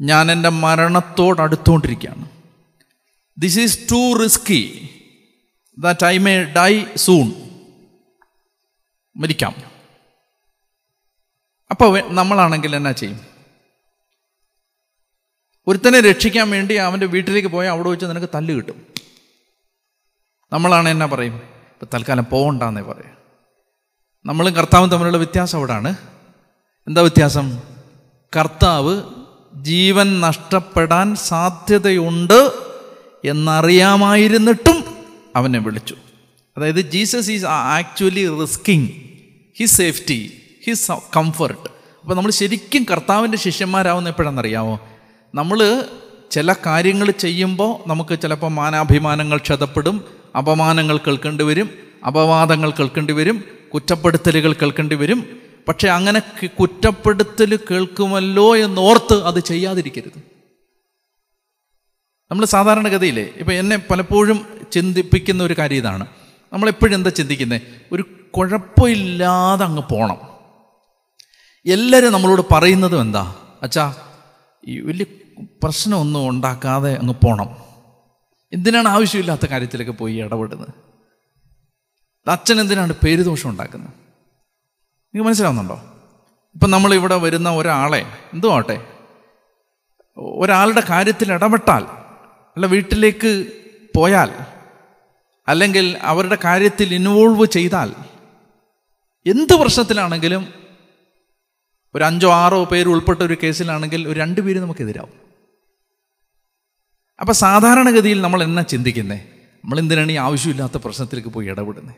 ഞാൻ 0.00 0.32
എന്റെ 0.32 0.48
മരണത്തോട് 0.48 1.40
അടുത്തുകൊണ്ടിരിക്കുകയാണ്. 1.40 2.30
This 3.38 3.58
is 3.58 3.90
too 3.90 4.22
risky 4.22 4.90
that 5.78 6.06
I 6.06 6.18
may 6.18 6.44
die 6.44 6.84
soon 6.96 7.32
മരിക്കാം. 9.16 9.54
അപ്പോൾ 11.70 12.14
നമ്മളാണെങ്കിൽ 12.14 12.76
എന്നാ 12.76 12.92
ചെയ്യും? 12.92 13.20
ഒരുത്തനെ 15.66 16.00
രക്ഷിക്കാൻ 16.00 16.50
വേണ്ടി 16.50 16.74
അവന്റെ 16.74 17.06
വീട്ടിലേക്ക് 17.06 17.48
പോയാൽ 17.48 17.72
അവിടെ 17.72 17.88
വെച്ച് 17.88 18.06
നിനക്ക് 18.06 18.28
തല്ല് 18.34 18.54
കിട്ടും. 18.54 18.86
നമ്മളാണ് 20.52 20.88
എന്നാ 20.88 21.06
പറയും? 21.06 21.57
ഇപ്പം 21.82 21.98
തൽക്കാലം 21.98 22.26
പോകണ്ടെന്നേ 22.30 22.82
പറയും. 22.82 23.16
നമ്മളും 24.26 24.52
കർത്താവും 24.54 24.90
തമ്മിലുള്ള 24.90 25.16
വ്യത്യാസം 25.16 25.58
അവിടാണ് 25.58 25.96
എന്താ 26.88 27.00
വ്യത്യാസം? 27.00 27.58
കർത്താവ് 28.36 29.02
ജീവൻ 29.54 30.20
നഷ്ടപ്പെടാൻ 30.20 31.16
സാധ്യതയുണ്ട് 31.16 32.52
എന്നറിയാമായിരുന്നിട്ടും 33.24 34.84
അവനെ 35.36 35.58
വിളിച്ചു. 35.58 35.96
അതായത് 36.56 36.80
Jesus 36.80 37.30
is 37.30 37.44
actually 37.44 38.40
risking 38.40 38.88
his 39.58 39.76
safety 39.76 40.42
his 40.66 40.92
comfort. 41.16 41.68
അപ്പോൾ 42.00 42.14
നമ്മൾ 42.14 42.30
ശരിക്കും 42.30 42.86
കർത്താവിന്റെ 42.90 43.38
ശിഷ്യന്മാരാവുന്ന 43.38 44.08
എപ്പോഴാണെന്നറിയാമോ? 44.08 44.88
നമ്മൾ 45.34 45.84
ചില 46.30 46.52
കാര്യങ്ങൾ 46.66 47.10
ചെയ്യുമ്പോൾ 47.10 47.88
നമുക്ക് 47.88 48.20
ചിലപ്പോൾ 48.20 48.48
മാനാഭിമാനങ്ങൾ 48.48 49.36
ക്ഷതപ്പെടും 49.36 50.17
അപമാനങ്ങൾ 50.38 50.96
കേൾക്കേണ്ടി 50.96 51.44
വരും 51.44 51.70
അപവാദങ്ങൾ 52.06 52.70
കേൾക്കേണ്ടി 52.70 53.12
വരും 53.12 53.44
കുറ്റപ്പെടുത്തലുകൾ 53.74 54.52
കേൾക്കേണ്ടി 54.52 54.96
വരും. 54.96 55.40
പക്ഷെ 55.68 55.88
അങ്ങനെ 55.88 56.46
കുറ്റപ്പെടുത്തൽ 56.46 57.58
കേൾക്കുമല്ലോ 57.70 58.56
എന്നോർത്ത് 58.56 59.16
അത് 59.24 59.40
ചെയ്യാതിരിക്കരുത്. 59.40 60.18
നമ്മൾ 62.30 62.44
സാധാരണഗതിയിലെ 62.44 63.30
ഇപ്പം 63.36 63.52
എന്നെ 63.52 63.76
പലപ്പോഴും 63.90 64.46
ചിന്തിപ്പിക്കുന്ന 64.72 65.42
ഒരു 65.42 65.54
കാര്യം 65.58 65.76
ഇതാണ്. 65.76 66.06
നമ്മളെപ്പോഴും 66.52 66.94
എന്താ 66.94 67.10
ചിന്തിക്കുന്നത് 67.10 67.60
ഒരു 67.92 68.04
കുഴപ്പമില്ലാതെ 68.36 69.64
അങ്ങ് 69.64 69.82
പോകണം 69.90 70.18
എല്ലാവരും 71.66 72.12
നമ്മളോട് 72.12 72.42
പറയുന്നതും 72.52 73.00
എന്താ? 73.00 73.34
അച്ഛാ 73.62 73.94
ഈ 74.68 74.80
വലിയ 74.80 75.06
പ്രശ്നമൊന്നും 75.62 76.28
ഉണ്ടാക്കാതെ 76.28 76.94
അങ്ങ് 76.94 77.14
പോകണം 77.24 77.67
എന്തിനാണ് 78.52 78.88
ആവശ്യമില്ലാത്ത 78.88 79.46
കാര്യത്തിലൊക്കെ 79.46 79.92
പോയി 79.92 80.14
ഇടപെടുന്നത്? 80.14 80.68
അച്ഛൻ 82.28 82.60
എന്തിനാണ് 82.60 82.92
പേരുദോഷം 83.04 83.50
ഉണ്ടാക്കുന്നത്? 83.50 83.90
നിങ്ങൾക്ക് 83.90 85.28
മനസ്സിലാവുന്നുണ്ടോ? 85.28 85.82
ഇപ്പം 86.54 86.70
നമ്മളിവിടെ 86.70 87.16
വരുന്ന 87.16 87.50
ഒരാളെ 87.50 88.06
എന്തോ 88.32 88.54
ആട്ടെ 88.56 88.92
ഒരാളുടെ 90.16 90.82
കാര്യത്തിൽ 90.90 91.32
ഇടപെട്ടാൽ 91.32 91.84
അല്ല 92.56 92.66
വീട്ടിലേക്ക് 92.66 93.46
പോയാൽ 93.96 94.30
അല്ലെങ്കിൽ 95.48 95.98
അവരുടെ 96.02 96.38
കാര്യത്തിൽ 96.44 96.94
ഇൻവോൾവ് 96.94 97.46
ചെയ്താൽ 97.46 97.94
എന്ത് 99.26 99.54
പ്രശ്നത്തിലാണെങ്കിലും 99.54 100.52
ഒരു 101.94 102.04
അഞ്ചോ 102.04 102.32
ആറോ 102.32 102.64
പേര് 102.64 102.88
ഉൾപ്പെട്ട 102.88 103.22
ഒരു 103.22 103.36
കേസിലാണെങ്കിൽ 103.42 104.08
ഒരു 104.08 104.20
രണ്ട് 104.20 104.40
പേര് 104.40 104.58
നമുക്കെതിരാവും. 104.60 105.27
അപ്പം 107.18 107.34
സാധാരണഗതിയിൽ 107.34 108.20
നമ്മൾ 108.20 108.42
എന്നാ 108.42 108.62
ചിന്തിക്കുന്നത് 108.62 109.20
നമ്മൾ 109.64 109.78
എന്തിനാണ് 109.78 110.12
ഈ 110.12 110.16
ആവശ്യമില്ലാത്ത 110.16 110.76
പ്രശ്നത്തിലേക്ക് 110.76 111.28
പോയി 111.28 111.46
ഇടപെടുന്നത് 111.46 111.96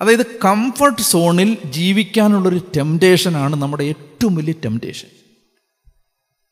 അതായത് 0.00 0.26
കംഫർട്ട് 0.44 1.02
സോണിൽ 1.02 1.58
ജീവിക്കാനുള്ളൊരു 1.70 2.58
ടെംപ്റ്റേഷനാണ് 2.76 3.56
നമ്മുടെ 3.56 3.84
ഏറ്റവും 3.84 4.34
വലിയ 4.34 4.52
ടെംപ്റ്റേഷൻ 4.64 5.10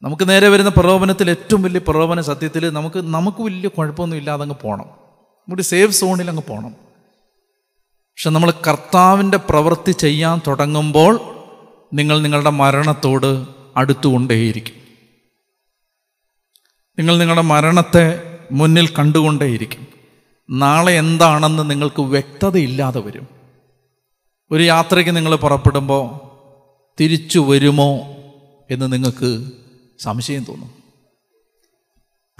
നമുക്ക് 0.02 0.28
നേരെ 0.28 0.48
വരുന്ന 0.48 0.70
പ്രലോഭനത്തിൽ 0.70 1.30
ഏറ്റവും 1.30 1.62
വലിയ 1.62 1.78
പ്രലോഭന 1.78 2.20
സത്യത്തിൽ 2.20 2.70
നമുക്ക് 2.70 2.98
നമുക്ക് 2.98 3.42
വലിയ 3.42 3.68
കുഴപ്പമൊന്നും 3.68 4.18
ഇല്ലാതെ 4.18 4.42
അങ്ങ് 4.42 4.54
പോകണം 4.62 4.88
നമ്മുടെ 5.48 5.62
സേഫ് 5.62 5.90
സോണിൽ 5.90 6.30
അങ്ങ് 6.30 6.42
പോകണം 6.42 6.72
പക്ഷെ 8.10 8.30
നമ്മൾ 8.30 8.50
കർത്താവിന്റെ 8.66 9.36
പ്രവൃത്തി 9.36 9.92
ചെയ്യാൻ 9.92 10.40
തുടങ്ങുമ്പോൾ 10.46 11.14
നിങ്ങൾ 11.92 12.18
നിങ്ങളുടെ 12.20 12.50
മരണത്തോട് 12.50 13.30
അടുത്തുകൊണ്ടേയിരിക്കും. 13.76 14.83
നിങ്ങൾ 16.98 17.16
നിങ്ങളുടെ 17.18 17.42
മരണത്തെ 17.42 18.04
മുന്നിൽ 18.52 18.88
കണ്ടുകൊണ്ടേയിരിക്കും. 18.88 19.86
നാളെ 20.50 20.92
എന്താണെന്ന് 20.92 21.70
നിങ്ങൾക്ക് 21.70 22.02
വ്യക്തതയില്ലാതെ 22.02 23.00
വരും. 23.00 23.26
ഒരു 24.50 24.62
യാത്രയ്ക്ക് 24.62 25.16
നിങ്ങൾ 25.16 25.34
പുറപ്പെടുമ്പോൾ 25.34 26.20
തിരിച്ചു 27.00 27.38
വരുമോ 27.38 27.90
എന്ന് 28.70 28.92
നിങ്ങൾക്ക് 28.92 29.30
സംശയം 29.98 30.44
തോന്നും. 30.44 30.70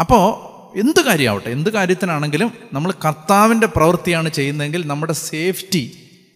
അപ്പോൾ 0.01 0.55
എന്ത് 0.79 1.01
കാര്യമാവട്ടെ 1.01 1.51
എന്ത് 1.51 1.71
കാര്യത്തിനാണെങ്കിലും 1.71 2.53
നമ്മൾ 2.73 2.93
കർത്താവിന്റെ 3.05 3.67
പ്രവൃത്തിയാണ് 3.67 4.29
ചെയ്യുന്നതെങ്കിൽ 4.29 4.87
നമ്മുടെ 4.87 5.13
സേഫ്റ്റി 5.13 5.83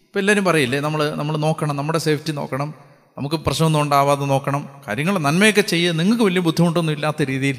ഇപ്പോൾ 0.05 0.19
എല്ലാവരും 0.19 0.45
പറയില്ലേ 0.45 0.79
നമ്മൾ 0.79 1.15
നമ്മൾ 1.15 1.37
നോക്കണം 1.37 1.75
നമ്മുടെ 1.75 1.99
സേഫ്റ്റി 1.99 2.31
നോക്കണം 2.31 2.73
നമുക്ക് 3.17 3.35
പ്രശ്നമൊന്നും 3.35 3.81
ഉണ്ടാവാതെ 3.81 4.25
നോക്കണം 4.25 4.69
കാര്യങ്ങൾ 4.87 5.17
നന്മയൊക്കെ 5.17 5.61
ചെയ്യുക 5.61 5.95
നിങ്ങൾക്ക് 5.95 6.23
വലിയ 6.23 6.41
ബുദ്ധിമുട്ടൊന്നും 6.41 6.93
ഇല്ലാത്ത 6.93 7.21
രീതിയിൽ 7.23 7.57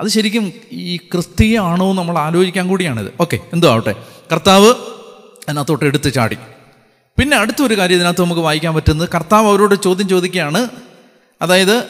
അത് 0.00 0.08
ശരിക്കും 0.08 0.52
ഈ 0.72 0.96
ക്രിസ്തീയാണോ 0.96 1.92
നമ്മൾ 1.92 2.18
ആലോചിക്കാൻ 2.18 2.68
കൂടിയാണിത്. 2.68 3.12
ഓക്കെ 3.20 3.38
എന്തോ 3.52 3.72
ആവട്ടെ. 3.72 3.94
കർത്താവ് 4.32 4.68
അതിനകത്തോട്ട് 5.48 5.84
എടുത്ത് 5.84 6.14
ചാടി. 6.14 6.36
പിന്നെ 7.18 7.36
അടുത്തൊരു 7.36 7.78
കാര്യം 7.78 7.96
ഇതിനകത്ത് 7.96 8.22
നമുക്ക് 8.22 8.40
വായിക്കാൻ 8.40 8.74
പറ്റുന്നത് 8.74 9.08
കർത്താവ് 9.14 9.48
അവരോട് 9.48 9.74
ചോദ്യം 9.74 10.08
ചോദിക്കുകയാണ്. 10.08 10.68
അതായത് 11.42 11.84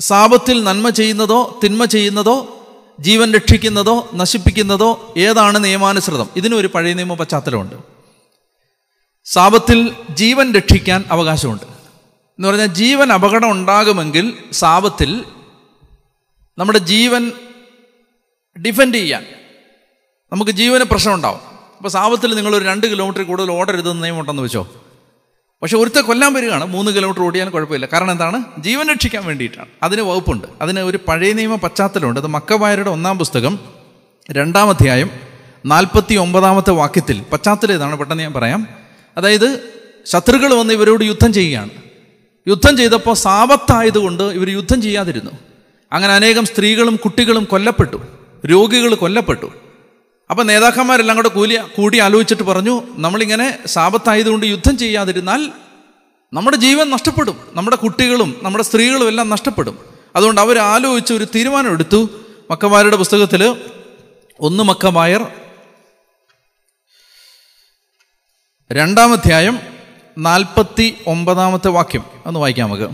സാപത്തിൽ 0.00 0.64
നന്മ 0.64 0.90
ചെയ്യുന്നതോ 0.90 1.60
തിന്മ 1.64 1.84
ചെയ്യുന്നതോ 1.84 2.66
ജീവൻ 3.00 3.34
രക്ഷിക്കുന്നതോ 3.34 4.10
നശിപ്പിക്കുന്നതോ 4.14 5.14
ഏതാണ് 5.18 5.64
നിയമാനുസൃതം? 5.64 6.28
ഇതിനൊരു 6.36 6.66
പഴയ 6.66 6.92
നിയമ 6.92 7.14
പശ്ചാത്തലമുണ്ട്. 7.14 7.74
സാപത്തിൽ 9.24 9.94
ജീവൻ 10.10 10.54
രക്ഷിക്കാൻ 10.54 11.04
അവകാശമുണ്ട്. 11.10 11.77
എന്ന് 12.38 12.48
പറഞ്ഞാൽ 12.48 12.66
ജീവൻ 12.66 13.12
അപകടം 13.12 13.50
ഉണ്ടാകുമെങ്കിൽ 13.50 14.38
സാപത്തിൽ 14.52 15.24
നമ്മുടെ 16.58 16.78
ജീവൻ 16.78 17.32
ഡിഫെൻഡ് 18.66 18.94
ചെയ്യാൻ 18.94 19.26
നമുക്ക് 20.32 20.50
ജീവന് 20.50 20.84
പ്രശ്നം 20.84 21.14
ഉണ്ടാവും. 21.14 21.40
അപ്പോൾ 21.76 21.88
സാപത്തിൽ 21.88 22.34
നിങ്ങളൊരു 22.34 22.64
രണ്ട് 22.64 22.86
കിലോമീറ്റർ 22.86 23.22
കൂടുതൽ 23.22 23.50
ഓടരുതെന്ന് 23.50 24.04
നിയമമുണ്ടെന്ന് 24.04 24.42
വെച്ചോ? 24.42 24.82
പക്ഷേ 25.62 25.76
ഒരുത്തെ 25.76 26.00
കൊല്ലാൻ 26.00 26.32
വരികയാണ് 26.32 26.64
മൂന്ന് 26.64 26.90
കിലോമീറ്റർ 26.90 27.22
ഓടിയാലും 27.22 27.52
കുഴപ്പമില്ല. 27.52 27.86
കാരണം 27.86 28.10
എന്താണ്? 28.10 28.44
ജീവൻ 28.58 28.88
രക്ഷിക്കാൻ 28.92 29.24
വേണ്ടിയിട്ടാണ്. 29.24 29.68
അതിന് 29.82 30.02
വകുപ്പുണ്ട്. 30.02 30.46
അതിന് 30.60 30.80
ഒരു 30.80 30.98
പഴയ 31.08 31.32
നിയമ 31.32 31.54
പശ്ചാത്തലമുണ്ട്. 31.54 32.20
അത് 32.20 32.26
മക്കവായരുടെ 32.26 32.90
ഒന്നാം 32.90 33.18
പുസ്തകം 33.18 33.58
രണ്ടാം 34.30 34.68
അധ്യായം 34.68 35.10
നാൽപ്പത്തി 35.66 36.14
ഒമ്പതാമത്തെ 36.14 36.70
വാക്യത്തിൽ 36.70 37.22
പശ്ചാത്തലം 37.22 37.74
ഇതാണ്. 37.74 37.96
പെട്ടെന്ന് 37.96 38.22
ഞാൻ 38.22 38.32
പറയാം. 38.32 38.68
അതായത് 39.16 39.72
ശത്രുക്കൾ 40.06 40.54
വന്ന് 40.54 40.74
ഇവരോട് 40.74 41.04
യുദ്ധം 41.04 41.32
ചെയ്യുകയാണ്. 41.32 41.87
യുദ്ധം 42.48 42.76
ചെയ്തപ്പോൾ 42.76 43.14
സാപത്തായതുകൊണ്ട് 43.14 44.22
ഇവർ 44.22 44.50
യുദ്ധം 44.50 44.82
ചെയ്യാതിരുന്നു. 44.82 45.30
അങ്ങനെ 45.92 46.12
അനേകം 46.12 46.46
സ്ത്രീകളും 46.46 46.96
കുട്ടികളും 46.96 47.44
കൊല്ലപ്പെട്ടു. 47.44 48.02
രോഗികൾ 48.46 48.94
കൊല്ലപ്പെട്ടു. 48.94 49.52
അപ്പം 50.30 50.46
നേതാക്കന്മാരെല്ലാം 50.46 51.16
കൂടെ 51.16 51.28
കൂലി 51.28 51.56
കൂടി 51.56 51.98
ആലോചിച്ചിട്ട് 51.98 52.42
പറഞ്ഞു 52.42 52.82
നമ്മളിങ്ങനെ 52.90 53.58
സാപത്തായതുകൊണ്ട് 53.66 54.46
യുദ്ധം 54.46 54.78
ചെയ്യാതിരുന്നാൽ 54.78 55.52
നമ്മുടെ 56.32 56.56
ജീവൻ 56.56 56.90
നഷ്ടപ്പെടും. 56.90 57.40
നമ്മുടെ 57.52 57.76
കുട്ടികളും 57.76 58.40
നമ്മുടെ 58.42 58.64
സ്ത്രീകളും 58.64 59.08
എല്ലാം 59.08 59.28
നഷ്ടപ്പെടും. 59.28 59.78
അതുകൊണ്ട് 60.16 60.40
അവർ 60.40 60.58
ആലോചിച്ച് 60.58 61.14
ഒരു 61.14 61.26
തീരുമാനമെടുത്തു 61.34 62.10
മക്കമാരുടെ 62.50 62.96
പുസ്തകത്തിൽ 62.96 63.56
ഒന്ന് 64.40 64.64
മക്കമായർ 64.64 65.26
രണ്ടാം 68.72 69.12
അധ്യായം 69.12 69.77
നാൽപ്പത്തി 70.18 71.04
ഒമ്പതാമത്തെ 71.06 71.68
വാക്യം. 71.68 72.04
ഒന്ന് 72.26 72.40
വായിക്കാം 72.40 72.68
നമുക്ക്. 72.68 72.90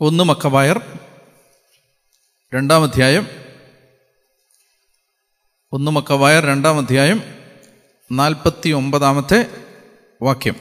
ഒന്ന് 0.00 0.24
മക്കബായർ 0.24 0.98
രണ്ടാം 2.54 2.82
അധ്യായം. 2.82 3.26
ഒന്ന് 5.72 5.90
മക്കവായർ 5.90 6.44
രണ്ടാം 6.44 6.78
അധ്യായം 6.78 7.22
നാൽപ്പത്തി 8.12 8.70
ഒമ്പതാമത്തെ 8.70 9.64
വാക്യം. 10.22 10.54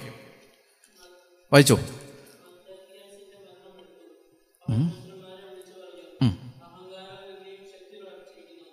വായിച്ചോ. 1.54 1.80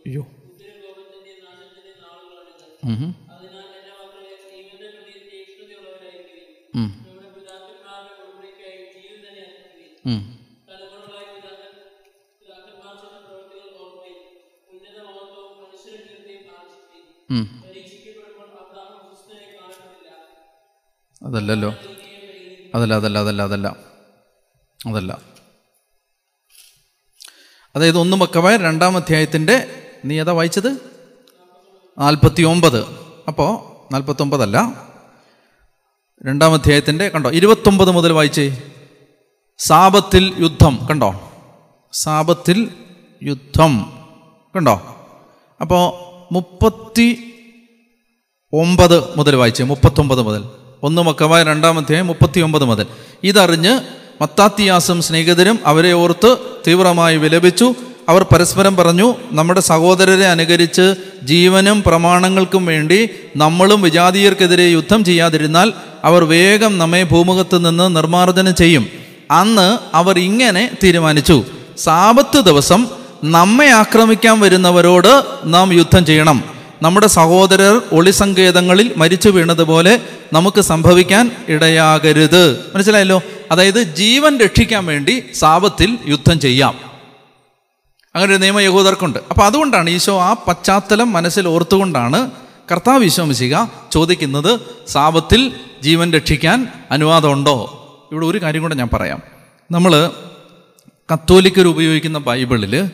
അയ്യോ. 0.07 0.26
അതല്ലല്ലോ. 21.23 21.75
അതല്ല 22.75 22.95
അതല്ല 22.95 23.19
അതല്ല 23.19 23.43
അതല്ല. 23.43 23.77
അതല്ല. 24.87 25.23
അതായത് 27.77 27.99
ഒന്ന് 27.99 28.17
മക്കവായ 28.17 28.57
രണ്ടാം 28.57 28.97
അധ്യായത്തിന്റെ 28.97 29.85
നീ 30.05 30.21
ഏതാ 30.21 30.33
വായിച്ചത്? 30.33 30.99
നാൽപ്പത്തി 31.99 32.43
ഒമ്പത് 32.43 32.87
അപ്പോൾ 33.29 33.79
നാൽപ്പത്തൊമ്പതല്ല. 33.93 34.88
രണ്ടാം 36.26 36.54
അധ്യായത്തിന്റെ 36.54 37.09
കണ്ടോ? 37.09 37.31
ഇരുപത്തൊമ്പത് 37.31 37.90
മുതൽ 37.90 38.12
വായിച്ചേ. 38.12 38.62
സാപത്തിൽ 39.59 40.33
യുദ്ധം 40.38 40.87
കണ്ടോ? 40.90 41.33
സാപത്തിൽ 41.92 42.68
യുദ്ധം 43.22 43.92
കണ്ടോ? 44.57 44.96
അപ്പോൾ 45.61 45.92
മുപ്പത്തി 46.35 47.33
ഒമ്പത് 48.52 49.18
മുതൽ 49.18 49.37
വായിച്ചേ 49.37 49.64
മുപ്പത്തൊമ്പത് 49.64 50.22
മുതൽ. 50.22 50.44
ഒന്ന് 50.83 51.02
മക്കവായ 51.02 51.42
രണ്ടാം 51.42 51.78
അധ്യായം 51.78 52.07
മുപ്പത്തി 52.07 52.40
ഒമ്പത് 52.40 52.64
മുതൽ. 52.64 52.87
ഇതറിഞ്ഞ് 53.24 53.81
മത്താത്തിയാസും 54.22 55.02
സ്നേഹിതരും 55.02 55.59
അവരെ 55.64 55.92
ഓർത്ത് 55.92 56.37
തീവ്രമായി 56.66 57.16
വിലപിച്ചു. 57.16 57.74
അവർ 58.09 58.23
പരസ്പരം 58.23 58.77
പറഞ്ഞു 58.77 59.14
നമ്മുടെ 59.33 59.61
സഹോദരരെ 59.61 60.27
അനുകരിച്ച് 60.27 60.94
ജീവനും 61.23 61.83
പ്രമാണങ്ങൾക്കും 61.83 62.66
വേണ്ടി 62.66 63.09
നമ്മളും 63.37 63.83
വിജാതീയർക്കെതിരെ 63.83 64.62
യുദ്ധം 64.62 65.05
ചെയ്യാതിരുന്നാൽ 65.05 65.73
അവർ 66.05 66.25
വേഗം 66.25 66.79
നമ്മെ 66.79 67.03
ഭൂമുഖത്ത് 67.03 67.68
നിന്ന് 67.68 67.97
നിർമ്മാർജനം 67.97 68.55
ചെയ്യും. 68.55 68.88
അന്ന് 69.31 69.97
അവർ 69.97 70.18
ഇങ്ങനെ 70.18 70.71
തീരുമാനിച്ചു 70.85 71.44
സാപത്ത് 71.79 72.40
ദിവസം 72.40 72.87
നമ്മെ 73.25 73.66
ആക്രമിക്കാൻ 73.66 74.40
വരുന്നവരോട് 74.40 75.25
നാം 75.44 75.73
യുദ്ധം 75.73 76.07
ചെയ്യണം. 76.07 76.44
നമ്മുടെ 76.83 77.07
സഹോദരർ 77.07 77.83
ഒളിസങ്കേതങ്ങളിൽ 77.92 78.92
മരിച്ചു 78.97 79.29
വീണതുപോലെ 79.29 80.01
നമുക്ക് 80.33 80.61
സംഭവിക്കാൻ 80.61 81.31
ഇടയാകരുത്. 81.49 82.53
മനസ്സിലായല്ലോ? 82.75 83.23
അതായത് 83.51 83.83
ജീവൻ 83.83 84.38
രക്ഷിക്കാൻ 84.38 84.87
വേണ്ടി 84.87 85.23
സാപത്തിൽ 85.35 85.99
യുദ്ധം 86.09 86.40
ചെയ്യാം. 86.40 86.88
അങ്ങനെ 88.18 88.35
ഒരു 88.35 88.40
നിയമ 88.40 88.61
യഹൂദർക്കുണ്ട്. 88.61 89.18
അപ്പോൾ 89.31 89.44
അതുകൊണ്ടാണ് 89.44 89.90
ഈശോ 89.90 90.20
ആ 90.20 90.33
പശ്ചാത്തലം 90.33 91.12
മനസ്സിൽ 91.12 91.48
ഓർത്തുകൊണ്ടാണ് 91.48 92.31
കർത്താവ് 92.72 93.04
ഈശോ 93.04 93.24
മിശിക 93.24 93.57
ചോദിക്കുന്നത് 93.92 94.61
സാപത്തിൽ 94.88 95.52
ജീവൻ 95.83 96.12
രക്ഷിക്കാൻ 96.12 96.68
അനുവാദമുണ്ടോ? 96.90 97.57
ഇവിടെ 98.12 98.26
ഒരു 98.26 98.42
കാര്യം 98.42 98.62
കൂടെ 98.62 98.74
ഞാൻ 98.74 98.88
പറയാം. 98.92 99.22
നമ്മൾ 99.70 100.11
കത്തോലിക്കർ 101.12 101.66
ഉപയോഗിക്കുന്ന 101.66 102.18
ബൈബിളിൽ 102.18 102.90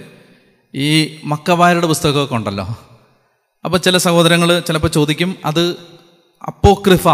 ഈ 0.74 1.18
മക്കവാരുടെ 1.24 1.86
പുസ്തകമൊക്കെ 1.86 2.34
ഉണ്ടല്ലോ. 2.34 2.76
അപ്പോൾ 3.64 3.78
ചില 3.78 3.96
സഹോദരങ്ങൾ 3.96 4.60
ചിലപ്പോൾ 4.60 4.88
ചോദിക്കും 4.88 5.36
അത് 5.44 5.76
അപ്പോക്രിഫ 6.46 7.08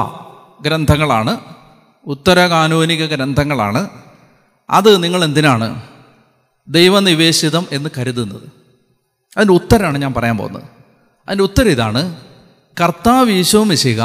ഗ്രന്ഥങ്ങളാണ്? 0.62 1.40
ഉത്തരകാനൂനിക 2.06 3.06
ഗ്രന്ഥങ്ങളാണ്? 3.06 3.88
അത് 4.70 5.02
നിങ്ങൾ 5.02 5.24
എന്തിനാണ്? 5.24 5.82
ദൈവനിവേശിതം 6.70 7.66
എന്ന് 7.72 7.90
കരുതുന്നത്. 7.98 8.42
അതിന്റെ 9.37 9.54
ഉത്തരമാണ് 9.54 9.98
ഞാൻ 9.98 10.14
പറയാൻ 10.14 10.37
പോകുന്നത്. 10.37 10.62
അതിന്റെ 11.28 11.44
ഉത്തരം 11.44 11.68
ഇതാണ് 11.68 12.20
കർത്താവ് 12.80 13.30
ഈശോ 13.30 13.64
മിശിക 13.64 14.02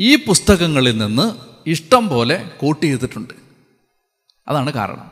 ഈ 0.00 0.16
പുസ്തകങ്ങളിൽ 0.16 0.98
നിന്ന് 0.98 1.34
ഇഷ്ടം 1.68 2.08
പോലെ 2.08 2.50
കോട്ട് 2.60 2.86
ചെയ്തിട്ടുണ്ട്. 2.86 3.34
അതാണ് 4.48 4.72
കാരണം. 4.72 5.10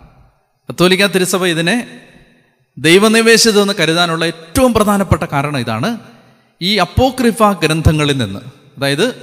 കത്തോലിക്ക 0.71 1.07
തിരുസഭ 1.07 1.45
ഇതിനെ 1.45 2.01
ദൈവനിവേശിതം 2.79 3.63
എന്ന് 3.63 3.75
കരുതാനുള്ള 3.81 4.25
ഏറ്റവും 4.25 4.75
പ്രധാനപ്പെട്ട 4.75 5.23
കാരണം 5.23 5.59
ഇതാണ് 5.59 5.99
ഈ 6.63 6.77
അപ്പോക്രിഫ 6.77 7.43
ഗ്രന്ഥങ്ങളിൽ 7.43 8.19
നിന്ന്. 8.19 8.41
അതായത് 8.79 9.15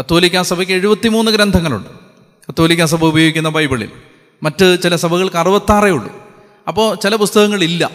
കത്തോലിക്ക 0.00 0.42
സഭയ്ക്ക് 0.42 0.72
എഴുപത്തിമൂന്ന് 0.72 1.30
ഗ്രന്ഥങ്ങളുണ്ട്. 1.30 1.88
കത്തോലിക്ക 2.48 2.84
സഭ 2.84 3.04
ഉപയോഗിക്കുന്ന 3.04 3.48
ബൈബിളിൽ. 3.48 3.90
മറ്റ് 4.42 4.78
ചില 4.82 4.96
സഭകൾക്ക് 4.96 5.36
അറുപത്താറേ 5.36 5.90
ഉള്ളൂ. 5.90 6.31
അപ്പോൾ 6.68 6.94
ചില 6.94 7.16
പുസ്തകങ്ങളില്ല. 7.16 7.90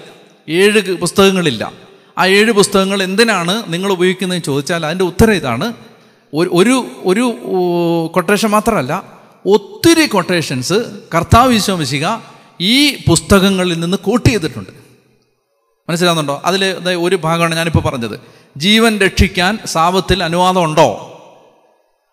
ഏഴ് 0.50 0.98
പുസ്തകങ്ങളില്ല. 0.98 1.72
ആ 2.18 2.26
ഏഴ് 2.26 2.52
പുസ്തകങ്ങൾ 2.52 3.04
എന്തിനാണ് 3.04 3.64
നിങ്ങൾ 3.68 3.92
ഉപയോഗിക്കുന്നതെന്ന് 3.92 4.46
ചോദിച്ചാൽ 4.46 4.86
അതിന്റെ 4.86 5.06
ഉത്തരം 5.06 5.34
ഇതാണ്. 5.34 5.74
ഒരു 6.34 6.86
ഒരു 7.06 7.40
കൊട്ടേഷൻ 8.14 8.50
മാത്രമല്ല 8.50 9.04
ഒത്തിരി 9.46 10.06
കൊട്ടേഷൻസ് 10.06 10.74
കർത്താവ് 11.16 11.54
വിശ്വമിശിക 11.54 12.08
ഈ 12.62 12.96
പുസ്തകങ്ങളിൽ 12.96 13.80
നിന്ന് 13.80 13.98
കോട്ട് 13.98 14.30
ചെയ്തിട്ടുണ്ട്. 14.30 14.70
മനസ്സിലാകുന്നുണ്ടോ 15.90 16.42
അതിൽ 16.46 16.66
ഒരു 17.00 17.16
ഭാഗമാണ് 17.16 17.56
ഞാനിപ്പോൾ 17.56 17.80
പറഞ്ഞത്. 17.80 18.20
ജീവൻ 18.58 19.00
രക്ഷിക്കാൻ 19.00 19.60
സാപത്തിൽ 19.66 20.24
അനുവാദം 20.24 20.64
ഉണ്ടോ? 20.64 21.14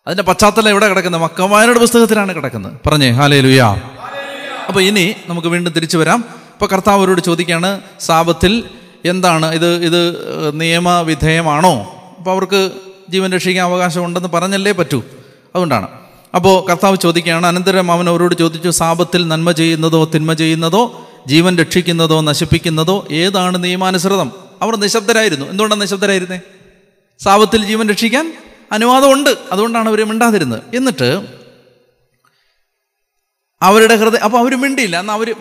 അതിന്റെ 0.07 0.23
പശ്ചാത്തലം 0.23 0.69
എവിടെ 0.69 0.89
കിടക്കുന്നത്? 0.89 1.23
മക്കമാരുടെ 1.23 1.79
പുസ്തകത്തിലാണ് 1.79 2.35
കിടക്കുന്നത്. 2.35 2.73
പറഞ്ഞേ 2.87 3.11
ഹാലേ 3.11 3.41
ലുയാ 3.41 3.73
അപ്പോൾ 4.69 4.81
ഇനി 4.81 5.15
നമുക്ക് 5.27 5.49
വീണ്ടും 5.49 5.73
തിരിച്ചു 5.73 5.99
വരാം. 5.99 6.44
ഇപ്പോൾ 6.55 6.67
കർത്താവ് 6.67 6.99
അവരോട് 6.99 7.21
ചോദിക്കുകയാണ് 7.21 7.81
സാപത്തിൽ 8.01 8.65
എന്താണ്? 9.05 9.55
ഇത് 9.55 9.75
ഇത് 9.75 10.61
നിയമവിധേയമാണോ? 10.61 11.75
അപ്പോൾ 12.19 12.31
അവർക്ക് 12.31 12.71
ജീവൻ 13.09 13.33
രക്ഷിക്കാൻ 13.33 13.65
അവകാശമുണ്ടെന്ന് 13.65 14.29
പറഞ്ഞല്ലേ 14.29 14.73
പറ്റൂ. 14.73 14.99
അതുകൊണ്ടാണ്. 15.55 15.89
അപ്പോൾ 16.35 16.71
കർത്താവ് 16.71 16.97
ചോദിക്കുകയാണ് 16.97 17.47
അനന്തരം 17.47 17.93
അവൻ 17.93 18.09
അവരോട് 18.09 18.35
ചോദിച്ചു 18.35 18.71
സാപത്തിൽ 18.71 19.29
നന്മ 19.29 19.53
ചെയ്യുന്നതോ 19.53 20.11
തിന്മ 20.15 20.33
ചെയ്യുന്നതോ 20.33 21.09
ജീവൻ 21.27 21.59
രക്ഷിക്കുന്നതോ 21.59 22.21
നശിപ്പിക്കുന്നതോ 22.21 23.07
ഏതാണ് 23.11 23.65
നിയമാനുസൃതം? 23.65 24.33
അവർ 24.63 24.77
നിശബ്ദരായിരുന്നു. 24.77 25.47
എന്തുകൊണ്ടാണ് 25.47 25.83
നിശബ്ദരായിരുന്നേ? 25.83 26.41
സാപത്തിൽ 27.19 27.65
ജീവൻ 27.65 27.89
രക്ഷിക്കാൻ 27.89 28.37
അനുവാദമുണ്ട്. 28.73 29.37
അതുകൊണ്ടാണ് 29.53 29.89
അവർ 29.89 30.05
മിണ്ടാതിരുന്നത്. 30.05 30.77
എന്നിട്ട് 30.77 31.27
അവരുടെ 33.63 33.97
ഹൃദയം 33.97 34.25
അപ്പോൾ 34.25 34.39
അവർ 34.39 34.55
മിണ്ടിയില്ല. 34.55 35.01
എന്നാൽ 35.01 35.15
അവർ 35.15 35.35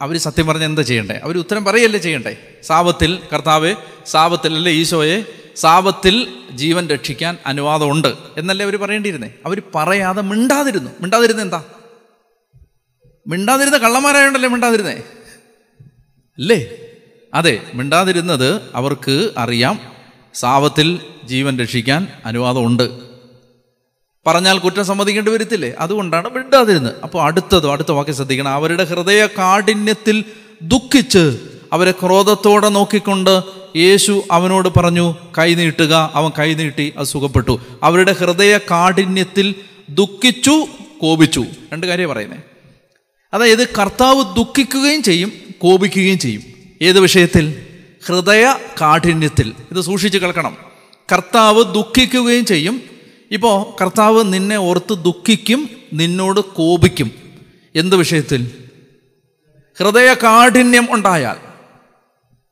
അവർ 0.00 0.18
സത്യം 0.18 0.46
പറഞ്ഞ് 0.46 0.64
എന്താ 0.64 0.82
ചെയ്യണ്ടേ? 0.82 1.20
അവർ 1.24 1.38
ഉത്തരം 1.38 1.64
പറയല്ലേ 1.64 2.00
ചെയ്യണ്ടേ? 2.00 2.36
സാപത്തിൽ 2.62 3.18
കർത്താവ് 3.32 3.74
സാപത്തിൽ 4.06 4.54
അല്ലേ 4.54 4.72
ഈശോയെ? 4.72 5.24
സാപത്തിൽ 5.56 6.44
ജീവൻ 6.52 6.88
രക്ഷിക്കാൻ 6.88 7.38
അനുവാദമുണ്ട് 7.46 8.14
എന്നല്ലേ 8.36 8.64
അവർ 8.64 8.76
പറയേണ്ടിയിരുന്നേ? 8.76 9.30
അവർ 9.46 9.62
പറയാതെ 9.74 10.22
മിണ്ടാതിരുന്നു. 10.22 10.90
മിണ്ടാതിരുന്ന 11.00 11.42
എന്താ? 11.42 11.64
മിണ്ടാതിരുന്ന 13.26 13.78
കള്ളന്മാരായോണ്ടല്ലേ 13.78 14.48
മിണ്ടാതിരുന്നേ? 14.48 14.92
അല്ലേ? 16.38 16.68
അതെ 17.34 17.62
മിണ്ടാതിരുന്നത് 17.74 18.62
അവർക്ക് 18.74 19.30
അറിയാം. 19.38 19.80
സാപത്തിൽ 20.34 21.00
ജീവൻ 21.24 21.58
രക്ഷിക്കാൻ 21.58 22.08
അനുവാദമുണ്ട്. 22.24 23.09
പറഞ്ഞാൽ 24.26 24.58
കുറ്റം 24.58 24.84
സമ്മതിക്കേണ്ടി 24.84 25.32
വരത്തില്ലേ? 25.32 25.72
അതുകൊണ്ടാണ് 25.78 26.30
മിണ്ടാതിരുന്നത്. 26.30 26.94
അപ്പോൾ 27.02 27.22
അടുത്തതോ 27.22 27.72
അടുത്ത 27.72 27.92
വാക്യം 27.92 28.14
ശ്രദ്ധിക്കണം. 28.14 28.50
അവരുടെ 28.50 28.84
ഹൃദയ 28.84 29.26
കാഠിന്യത്തിൽ 29.26 30.24
ദുഃഖിച്ച് 30.62 31.38
അവരെ 31.72 31.90
ക്രോധത്തോടെ 31.90 32.68
നോക്കിക്കൊണ്ട് 32.68 33.42
യേശു 33.76 34.22
അവനോട് 34.30 34.68
പറഞ്ഞു 34.68 35.14
കൈ 35.38 35.54
നീട്ടുക. 35.54 36.10
അവൻ 36.14 36.30
കൈ 36.38 36.54
നീട്ടി 36.54 36.92
അത് 36.96 37.06
സുഖപ്പെട്ടു. 37.06 37.60
അവരുടെ 37.82 38.12
ഹൃദയ 38.12 38.58
കാഠിന്യത്തിൽ 38.58 39.54
ദുഃഖിച്ചു 39.90 40.66
കോപിച്ചു. 41.00 41.44
രണ്ട് 41.72 41.86
കാര്യം 41.86 42.08
പറയുന്നത് 42.08 42.40
അതായത് 43.34 43.68
കർത്താവ് 43.74 44.36
ദുഃഖിക്കുകയും 44.36 45.02
ചെയ്യും 45.02 45.32
കോപിക്കുകയും 45.58 46.18
ചെയ്യും. 46.18 46.42
ഏത് 46.82 47.00
വിഷയത്തിൽ? 47.00 47.66
ഹൃദയ 48.06 48.54
കാഠിന്യത്തിൽ. 48.80 49.52
ഇത് 49.70 49.80
സൂക്ഷിച്ച് 49.80 50.18
കേൾക്കണം. 50.18 50.56
കർത്താവ് 51.12 51.64
ദുഃഖിക്കുകയും 51.74 52.44
ചെയ്യും 52.44 52.99
ഇപ്പോൾ 53.30 53.82
കർത്താവ് 53.82 54.32
നിന്നെ 54.32 54.56
ഓർത്ത് 54.56 55.04
ദുഃഖിക്കും 55.04 55.70
നിന്നോട് 55.92 56.40
കോപിക്കും. 56.40 57.10
എന്ത് 57.74 57.96
വിഷയത്തിൽ? 57.96 58.68
ഹൃദയ 59.80 60.14
കാഠിന്യം 60.14 60.88
ഉണ്ടായാൽ. 60.90 61.36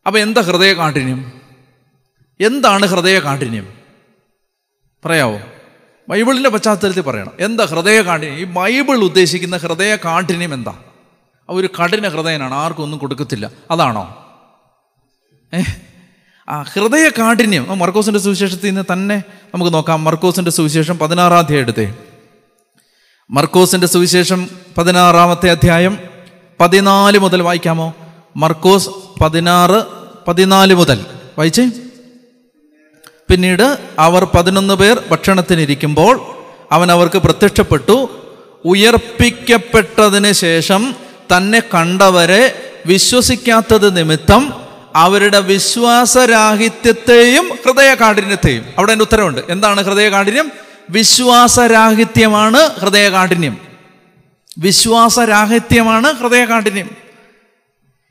അപ്പം 0.07 0.21
എന്താ 0.21 0.41
ഹൃദയ 0.41 0.73
കാഠിന്യം 0.73 1.41
എന്താണ് 2.41 2.87
ഹൃദയ 2.87 3.19
കാഠിന്യം 3.19 3.73
പറയാവോ? 5.05 5.41
ബൈബിളിന്റെ 6.09 6.51
പശ്ചാത്തലത്തിൽ 6.51 7.01
പറയണം. 7.01 7.33
എന്താ 7.41 7.65
ഹൃദയ 7.65 8.03
കാഠിന്യം 8.03 8.39
ഈ 8.39 8.45
ബൈബിൾ 8.45 8.97
ഉദ്ദേശിക്കുന്ന 8.97 9.57
ഹൃദയ 9.57 9.97
കാഠിന്യം 9.97 10.55
എന്താ 10.55 10.79
ഒരു 11.49 11.67
കഠിന 11.67 12.09
ഹൃദയനാണ് 12.09 12.55
ആർക്കും 12.55 12.83
ഒന്നും 12.83 12.99
കൊടുക്കത്തില്ല. 12.99 13.51
അതാണോ? 13.71 14.25
ഏ? 15.55 15.63
ആ 16.49 16.63
ഹൃദയ 16.63 17.09
കാഠിന്യം 17.09 17.79
മർക്കോസിന്റെ 17.79 18.21
സുവിശേഷത്തിൽ 18.21 18.67
നിന്ന് 18.67 18.85
തന്നെ 18.93 19.23
നമുക്ക് 19.55 19.75
നോക്കാം. 19.75 20.05
മർക്കോസിന്റെ 20.05 20.51
സുവിശേഷം 20.51 20.99
പതിനാറാം 20.99 21.39
അധ്യായം 21.39 21.63
എടുത്തേ 21.63 21.95
മർക്കോസിന്റെ 23.31 23.87
സുവിശേഷം 23.87 24.49
പതിനാറാമത്തെ 24.79 25.51
അധ്യായം 25.51 25.99
പതിനാല് 26.61 27.19
മുതൽ 27.19 27.43
വായിക്കാമോ? 27.43 27.95
മർക്കോസ് 28.37 28.89
പതിനാറ് 29.21 29.83
പതിനാല് 30.29 30.75
മുതൽ. 30.75 31.05
വായിച്ചേ? 31.39 31.71
പിന്നീട് 33.31 33.79
അവർ 33.99 34.25
പതിനൊന്ന് 34.25 34.75
പേർ 34.75 35.03
ഭക്ഷണത്തിനിരിക്കുമ്പോൾ 35.11 36.21
അവൻ 36.73 36.93
അവർക്ക് 36.93 37.19
പ്രത്യക്ഷപ്പെട്ടു. 37.19 38.09
ഉയർപ്പിക്കപ്പെട്ടതിന് 38.65 40.33
ശേഷം 40.33 40.95
തന്നെ 41.37 41.61
കണ്ടവരെ 41.61 42.73
വിശ്വസിക്കാത്തത് 42.87 43.97
നിമിത്തം 43.97 44.68
അവരുടെ 44.99 45.41
വിശ്വാസരാഹിത്യത്തെയും 45.41 47.59
ഹൃദയകാഠിന്യത്തെയും. 47.67 48.67
അവിടെ 48.79 48.93
എന്റെ 48.93 49.03
ഉത്തരവുണ്ട്. 49.03 49.41
എന്താണ് 49.49 49.85
ഹൃദയകാഠിന്യം? 49.85 50.53
വിശ്വാസരാഹിത്യമാണ് 50.91 52.57
ഹൃദയകാഠിന്യം. 52.57 53.59
വിശ്വാസരാഹിത്യമാണ് 54.59 56.13
ഹൃദയകാഠിന്യം. 56.13 56.91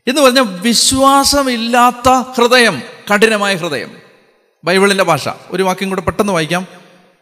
എന്ന് 0.08 0.22
പറഞ്ഞാൽ 0.22 0.44
വിശ്വാസമില്ലാത്ത 0.44 2.10
ഹൃദയം 2.10 2.82
കഠിനമായ 3.14 3.56
ഹൃദയം. 3.56 3.92
ബൈബിളിന്റെ 4.64 5.04
ഭാഷ. 5.04 5.30
ഒരു 5.52 5.64
വാക്യം 5.64 5.90
കൂടെ 5.90 6.02
പെട്ടെന്ന് 6.02 6.34
വായിക്കാം. 6.34 6.68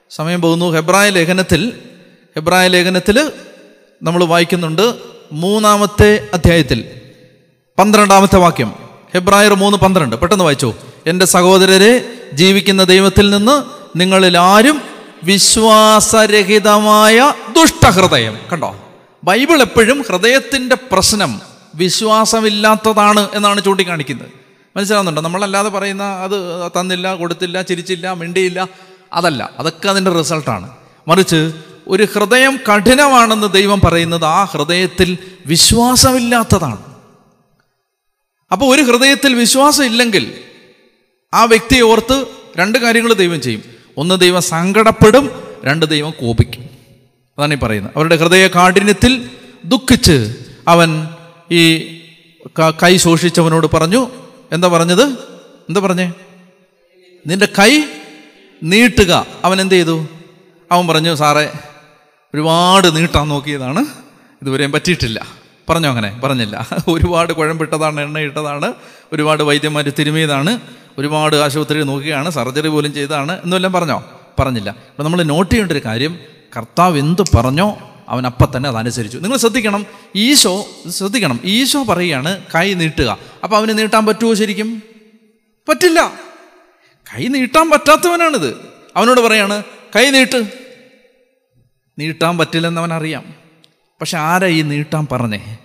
സമയം 0.10 0.42
പോകുന്നു. 0.42 0.72
ഹെബ്രായ 0.72 1.10
ലേഖനത്തിൽ 1.10 1.82
ഹെബ്രായ 2.36 2.68
ലേഖനത്തിൽ 2.68 3.32
നമ്മൾ 4.04 4.24
വായിക്കുന്നുണ്ട് 4.24 4.96
മൂന്നാമത്തെ 5.32 6.30
അധ്യായത്തിൽ. 6.34 7.02
പന്ത്രണ്ടാമത്തെ 7.80 8.38
വാക്യം. 8.38 8.85
ഹെബ്രായർ 9.16 9.54
മൂന്ന് 9.54 9.78
പന്ത്രണ്ട്. 9.78 10.16
പെട്ടെന്ന് 10.16 10.44
വായിച്ചു. 10.44 10.74
എന്റെ 11.08 11.26
സഹോദരരെ 11.26 12.14
ജീവിക്കുന്ന 12.34 12.84
ദൈവത്തിൽ 12.84 13.30
നിന്ന് 13.30 13.64
നിങ്ങളിൽ 14.00 14.38
ആരും 14.38 14.82
വിശ്വാസരഹിതമായ 15.24 17.34
ദുഷ്ടഹൃദയം. 17.50 18.38
കണ്ടോ? 18.52 18.76
ബൈബിൾ 19.24 19.62
എപ്പോഴും 19.62 20.02
ഹൃദയത്തിന്റെ 20.02 20.78
പ്രശ്നം 20.92 21.42
വിശ്വാസമില്ലാത്തതാണ് 21.76 23.28
എന്നാണ് 23.34 23.64
ചൂണ്ടിക്കാണിക്കുന്നത്. 23.64 24.28
മനസ്സിലാവുന്നുണ്ടോ? 24.78 25.22
നമ്മളല്ലാതെ 25.22 25.70
പറയുന്ന 25.70 26.04
അത് 26.04 26.72
തന്നില്ല 26.80 27.16
കൊടുത്തില്ല 27.16 27.62
ചിരിച്ചില്ല 27.62 28.14
മിണ്ടിയില്ല 28.14 28.68
അതല്ല. 29.14 29.50
അതൊക്കെ 29.60 29.90
അതിന്റെ 29.90 30.12
റിസൾട്ടാണ്. 30.12 30.70
മറിച്ച് 31.08 31.52
ഒരു 31.88 32.08
ഹൃദയം 32.16 32.60
കഠിനമാണെന്ന് 32.74 33.54
ദൈവം 33.54 33.80
പറയുന്നത് 33.80 34.26
ആ 34.26 34.44
ഹൃദയത്തിൽ 34.44 35.18
വിശ്വാസമില്ലാത്തതാണ്. 35.46 36.95
അപ്പോൾ 38.52 38.76
ഒരു 38.76 38.82
ഹൃദയത്തിൽ 38.82 39.34
വിശ്വാസം 39.34 39.86
ഇല്ലെങ്കിൽ 39.86 40.42
ആ 41.34 41.44
വ്യക്തിയെ 41.44 41.82
ഓർത്ത് 41.82 42.26
രണ്ട് 42.58 42.78
കാര്യങ്ങൾ 42.78 43.14
ദൈവം 43.14 43.42
ചെയ്യും. 43.42 43.64
ഒന്ന് 43.98 44.20
ദൈവം 44.20 44.42
സങ്കടപ്പെടും 44.42 45.44
രണ്ട് 45.64 45.86
ദൈവം 45.86 46.12
കോപിക്കും. 46.12 46.70
അതാണ് 47.38 47.54
ഈ 47.54 47.58
പറയുന്നത്. 47.58 47.94
അവരുടെ 47.96 48.16
ഹൃദയ 48.16 48.48
കാഠിന്യത്തിൽ 48.48 49.30
ദുഃഖിച്ച് 49.66 50.36
അവൻ 50.68 51.08
ഈ 51.52 51.96
കൈ 52.84 52.98
ശോഷിച്ചവനോട് 52.98 53.68
പറഞ്ഞു 53.74 54.10
എന്താ 54.52 54.68
പറഞ്ഞത്? 54.68 55.04
എന്താ 55.70 55.82
പറഞ്ഞേ? 55.82 56.14
നിന്റെ 57.28 57.46
കൈ 57.46 57.84
നീട്ടുക. 58.64 59.28
അവൻ 59.44 59.62
എന്ത് 59.62 59.76
ചെയ്തു? 59.76 60.08
അവൻ 60.72 60.88
പറഞ്ഞു 60.88 61.16
സാറേ 61.16 61.52
ഒരുപാട് 62.34 62.96
നീട്ടാൻ 62.96 63.30
നോക്കിയതാണ്. 63.30 63.86
ഇതുവരെയും 64.42 64.72
പറ്റിയിട്ടില്ല. 64.72 65.45
പറഞ്ഞോ 65.70 65.90
അങ്ങനെ? 65.90 66.22
പറഞ്ഞില്ല. 66.24 66.68
ഒരുപാട് 66.88 67.34
കുഴമ്പിട്ടതാണ് 67.34 68.02
എണ്ണയിട്ടതാണ് 68.02 68.74
ഒരുപാട് 69.14 69.44
വൈദ്യന്മാർ 69.44 69.90
തിരുമിയതാണ് 70.00 70.60
ഒരുപാട് 70.98 71.36
ആശുപത്രി 71.36 71.84
നോക്കിയാണ് 71.84 72.30
സർജറി 72.30 72.68
പോലും 72.68 72.94
ചെയ്തതാണ് 72.94 73.32
എന്നെല്ലാം 73.44 73.74
പറഞ്ഞോ? 73.74 74.22
പറഞ്ഞില്ല. 74.40 74.70
അപ്പം 74.70 75.06
നമ്മൾ 75.06 75.24
നോട്ട് 75.24 75.52
ചെയ്യേണ്ട 75.52 75.72
ഒരു 75.72 75.82
കാര്യം 75.86 76.20
കർത്താവ് 76.58 77.00
എന്ത് 77.00 77.22
പറഞ്ഞോ 77.36 77.92
അവൻ 78.10 78.26
അപ്പം 78.26 78.58
തന്നെ 78.58 78.70
അതനുസരിച്ചു. 78.70 79.18
നിങ്ങൾ 79.18 79.38
ശ്രദ്ധിക്കണം. 79.38 79.86
ഈശോ 80.16 80.66
ശ്രദ്ധിക്കണം. 80.90 81.40
ഈശോ 81.46 81.84
പറയുകയാണ് 81.84 82.42
കൈ 82.56 82.74
നീട്ടുക. 82.74 83.18
അപ്പോൾ 83.44 83.58
അവന് 83.58 83.78
നീട്ടാൻ 83.78 84.06
പറ്റുമോ 84.06 84.34
ശരിക്കും? 84.34 84.82
പറ്റില്ല. 85.70 86.14
കൈ 87.16 87.28
നീട്ടാൻ 87.28 87.70
പറ്റാത്തവനാണിത്. 87.70 88.58
അവനോട് 88.96 89.22
പറയാണ് 89.22 89.64
കൈ 89.96 90.10
നീട്ട്. 90.10 90.66
നീട്ടാൻ 92.00 92.38
പറ്റില്ലെന്ന് 92.38 92.82
അവൻ 92.82 92.94
അറിയാം 92.94 93.45
പക്ഷെ 94.02 94.18
ആരാ 94.18 94.48
ഈ 94.48 94.62
നീട്ടാൻ 94.62 95.08
പറഞ്ഞേ? 95.12 95.58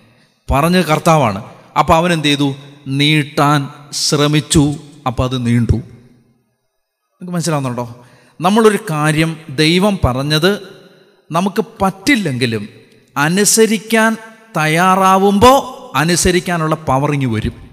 പറഞ്ഞ 0.51 0.81
കർത്താവാണ്. 0.81 1.43
അപ്പോൾ 1.79 1.93
അവൻ 1.93 2.13
എന്ത് 2.13 2.27
ചെയ്തു? 2.27 2.55
നീട്ടാൻ 2.87 3.69
ശ്രമിച്ചു. 3.91 4.73
അപ്പോൾ 5.07 5.23
അത് 5.23 5.45
നീണ്ടു. 5.45 5.75
നിങ്ങൾക്ക് 5.75 7.33
മനസ്സിലാവുന്നുണ്ടോ? 7.33 8.05
നമ്മളൊരു 8.41 8.79
കാര്യം 8.89 9.37
ദൈവം 9.49 9.99
പറഞ്ഞത് 10.03 10.67
നമുക്ക് 11.31 11.65
പറ്റില്ലെങ്കിലും 11.81 12.69
അനുസരിക്കാൻ 13.17 14.17
തയ്യാറാവുമ്പോൾ 14.57 15.97
അനുസരിക്കാനുള്ള 15.97 16.75
പവറിങ് 16.75 17.25
വരും. 17.25 17.69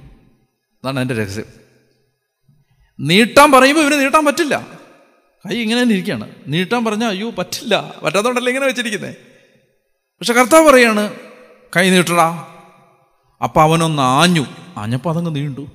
അതാണ് 0.84 1.00
എന്റെ 1.00 1.14
രഹസ്യം. 1.14 1.44
നീട്ടാൻ 3.00 3.52
പറയുമ്പോൾ 3.52 3.82
ഇവന് 3.82 4.00
നീട്ടാൻ 4.00 4.24
പറ്റില്ല. 4.24 4.66
കൈ 5.48 5.56
ഇങ്ങനെ 5.56 5.82
തന്നെ 5.82 5.92
ഇരിക്കുകയാണ്. 5.92 6.30
നീട്ടാൻ 6.48 6.84
പറഞ്ഞാൽ 6.84 7.08
അയ്യോ 7.08 7.30
പറ്റില്ല. 7.30 7.94
പറ്റാത്തതുകൊണ്ടല്ലേ 8.02 8.50
ഇങ്ങനെ 8.50 8.66
വെച്ചിരിക്കുന്നത് 8.66 9.27
പക്ഷെ 10.18 10.32
കർത്താവ് 10.32 10.70
പറയാണ് 10.70 11.16
കൈ 11.76 11.90
നീട്ടടാ. 11.90 12.54
അപ്പം 13.44 13.62
അവനൊന്ന് 13.62 14.02
ആഞ്ഞു. 14.02 14.46
ആഞ്ഞപ്പോൾ 14.76 15.10
അതങ്ങ് 15.10 15.36
നീണ്ടു. 15.36 15.66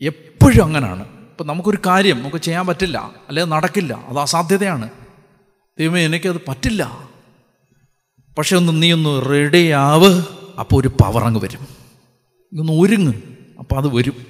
എപ്പോഴും 0.00 0.64
അങ്ങനാണ്. 0.64 1.28
ഇപ്പം 1.30 1.46
നമുക്കൊരു 1.46 1.78
കാര്യം 1.86 2.18
നമുക്ക് 2.18 2.36
ചെയ്യാൻ 2.36 2.66
പറ്റില്ല 2.66 3.14
അല്ലെങ്കിൽ 3.28 3.54
നടക്കില്ല. 3.54 3.94
അത് 3.94 4.18
അസാധ്യതയാണ്. 4.18 4.90
ദൈവമേ 5.78 6.04
എനിക്കത് 6.04 6.40
പറ്റില്ല. 6.48 7.08
പക്ഷെ 8.38 8.56
ഒന്ന് 8.56 8.82
നീ 8.82 8.92
ഒന്ന് 8.92 9.30
റെഡിയാവ് 9.30 10.22
അപ്പോൾ 10.60 10.80
ഒരു 10.80 10.88
പവർ 10.88 11.24
അങ്ങ് 11.24 11.40
വരും. 11.40 11.60
ഒന്ന് 12.60 12.72
ഒരുങ്ങ്. 12.72 13.12
അപ്പോൾ 13.58 13.76
അത് 13.76 13.94
വരും. 13.94 14.26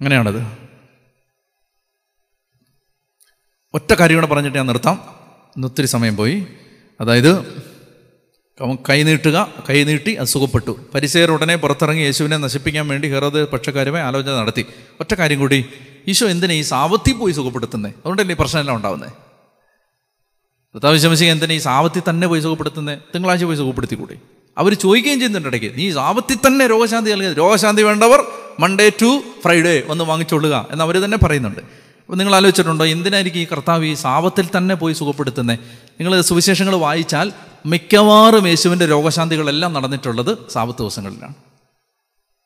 അങ്ങനെയാണത്. 0.00 0.58
ഒറ്റ 3.74 3.94
കാര്യം 3.94 4.16
കൂടെ 4.16 4.26
പറഞ്ഞിട്ട് 4.26 4.56
ഞാൻ 4.56 4.66
നിർത്താം. 4.66 5.17
ഇന്ന് 5.58 5.68
ഒത്തിരി 5.68 5.86
സമയം 5.86 6.16
പോയി. 6.16 6.46
അതായത് 7.00 7.30
അവൻ 8.60 8.78
കൈനീട്ടി 9.70 10.14
അത് 10.14 10.26
സുഖപ്പെട്ടു. 10.26 10.76
പരിസയർ 10.94 11.30
ഉടനെ 11.30 11.56
പുറത്തിറങ്ങി 11.56 12.02
യേശുവിനെ 12.02 12.36
നശിപ്പിക്കാൻ 12.36 12.88
വേണ്ടി 12.88 13.08
ഹെറോദ് 13.08 13.48
പക്ഷക്കാരുമായി 13.48 14.04
ആലോചന 14.04 14.30
നടത്തി. 14.30 14.64
ഒറ്റ 15.00 15.14
കാര്യം 15.14 15.38
കൂടി 15.38 15.66
ഈശോ 16.08 16.26
എന്തിനാ 16.26 16.54
ഈ 16.54 16.62
സാവത്തിൽ 16.62 17.12
പോയി 17.12 17.32
സുഖപ്പെടുത്തുന്നത് 17.32 17.92
അതുകൊണ്ടല്ലേ 17.92 18.34
ഈ 18.34 18.38
പ്രശ്നമെല്ലാം 18.40 18.76
ഉണ്ടാവുന്നത് 18.76 19.12
കർത്താവിശംസിക്ക് 20.74 21.32
എന്തിനാ 21.32 21.54
ഈ 21.54 21.58
സാവത്തിൽ 21.58 22.02
തന്നെ 22.10 22.26
പോയി 22.28 22.40
സുഖപ്പെടുത്തുന്നത് 22.40 22.98
തിങ്കളാഴ്ച 23.14 23.44
പോയി 23.44 23.56
സുഖപ്പെടുത്തി 23.56 23.94
കൂടി 23.94 24.16
അവർ 24.58 24.74
ചോദിക്കുകയും 24.74 25.18
ചെയ്യുന്നുണ്ട് 25.18 25.48
ഇടയ്ക്ക് 25.48 25.78
നീ 25.78 25.90
സാവത്തിൽ 25.92 26.36
തന്നെ 26.46 26.66
രോഗശാന്തി 26.66 27.10
നൽകിയത്? 27.10 27.36
രോഗശാന്തി 27.38 27.82
വേണ്ടവർ 27.82 28.24
മൺഡേ 28.60 28.90
ടു 29.02 29.22
ഫ്രൈഡേ 29.44 29.82
ഒന്ന് 29.88 30.04
വാങ്ങിച്ചോളുക 30.04 30.66
എന്ന് 30.70 30.84
അവർ 30.84 31.04
തന്നെ 31.04 31.18
പറയുന്നുണ്ട്. 31.18 31.87
നിങ്ങൾ 32.14 32.34
ആലോചിച്ചിട്ടുണ്ടോ 32.34 32.86
എന്തിനായിരിക്കും 32.86 33.40
ഈ 33.40 33.44
കർത്താവ് 33.44 33.84
ഈ 33.84 33.94
സാപത്തിൽ 33.94 34.48
തന്നെ 34.56 34.74
പോയി 34.74 34.92
സുഖപ്പെടുത്തുന്നത് 34.92 35.58
നിങ്ങൾ 35.92 36.20
സുവിശേഷങ്ങൾ 36.20 36.74
വായിച്ചാൽ 36.74 37.32
മിക്കവാറും 37.66 38.48
യേശുവിന്റെ 38.48 38.86
രോഗശാന്തികളെല്ലാം 38.86 39.72
നടന്നിട്ടുള്ളത് 39.72 40.38
സാപത്ത് 40.50 40.78
ദിവസങ്ങളിലാണ്. 40.78 41.34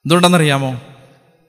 എന്തുകൊണ്ടെന്നറിയാമോ? 0.04 0.80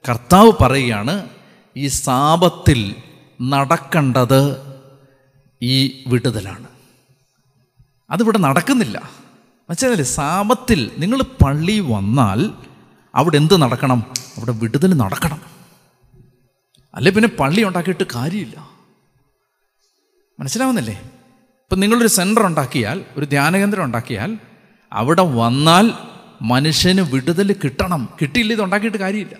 കർത്താവ് 0.08 0.52
പറയുകയാണ് 0.60 1.28
ഈ 1.76 1.86
സാപത്തിൽ 1.88 2.94
നടക്കേണ്ടത് 3.42 4.56
ഈ 5.62 6.04
വിടുതലാണ്. 6.06 6.66
അതിവിടെ 8.10 8.38
നടക്കുന്നില്ല. 8.38 9.10
വെച്ചാൽ 9.70 10.02
സാപത്തിൽ 10.02 10.90
നിങ്ങൾ 10.98 11.22
പള്ളി 11.22 11.80
വന്നാൽ 11.80 12.50
അവിടെ 13.14 13.36
എന്ത് 13.36 13.62
നടക്കണം? 13.62 14.04
അവിടെ 14.36 14.52
വിടുതൽ 14.52 14.94
നടക്കണം. 14.94 15.53
അല്ലെ 16.94 17.12
പിന്നെ 17.12 17.28
പള്ളി 17.28 17.64
ഉണ്ടാക്കിയിട്ട് 17.64 18.04
കാര്യമില്ല. 18.14 18.70
മനസ്സിലാവുന്നില്ലേ? 20.40 20.94
ഇപ്പം 21.62 21.80
നിങ്ങളൊരു 21.80 22.06
സെന്റർ 22.06 22.46
ഉണ്ടാക്കിയാൽ 22.46 23.04
ഒരു 23.16 23.26
ധ്യാനകേന്ദ്രം 23.26 23.84
ഉണ്ടാക്കിയാൽ 23.84 24.38
അവിടെ 24.92 25.22
വന്നാൽ 25.22 25.92
മനുഷ്യന് 26.42 27.00
വിടുതൽ 27.00 27.52
കിട്ടണം. 27.52 28.08
കിട്ടിയില്ല 28.22 28.52
ഇത് 28.52 28.62
ഉണ്ടാക്കിയിട്ട് 28.62 28.98
കാര്യമില്ല. 28.98 29.34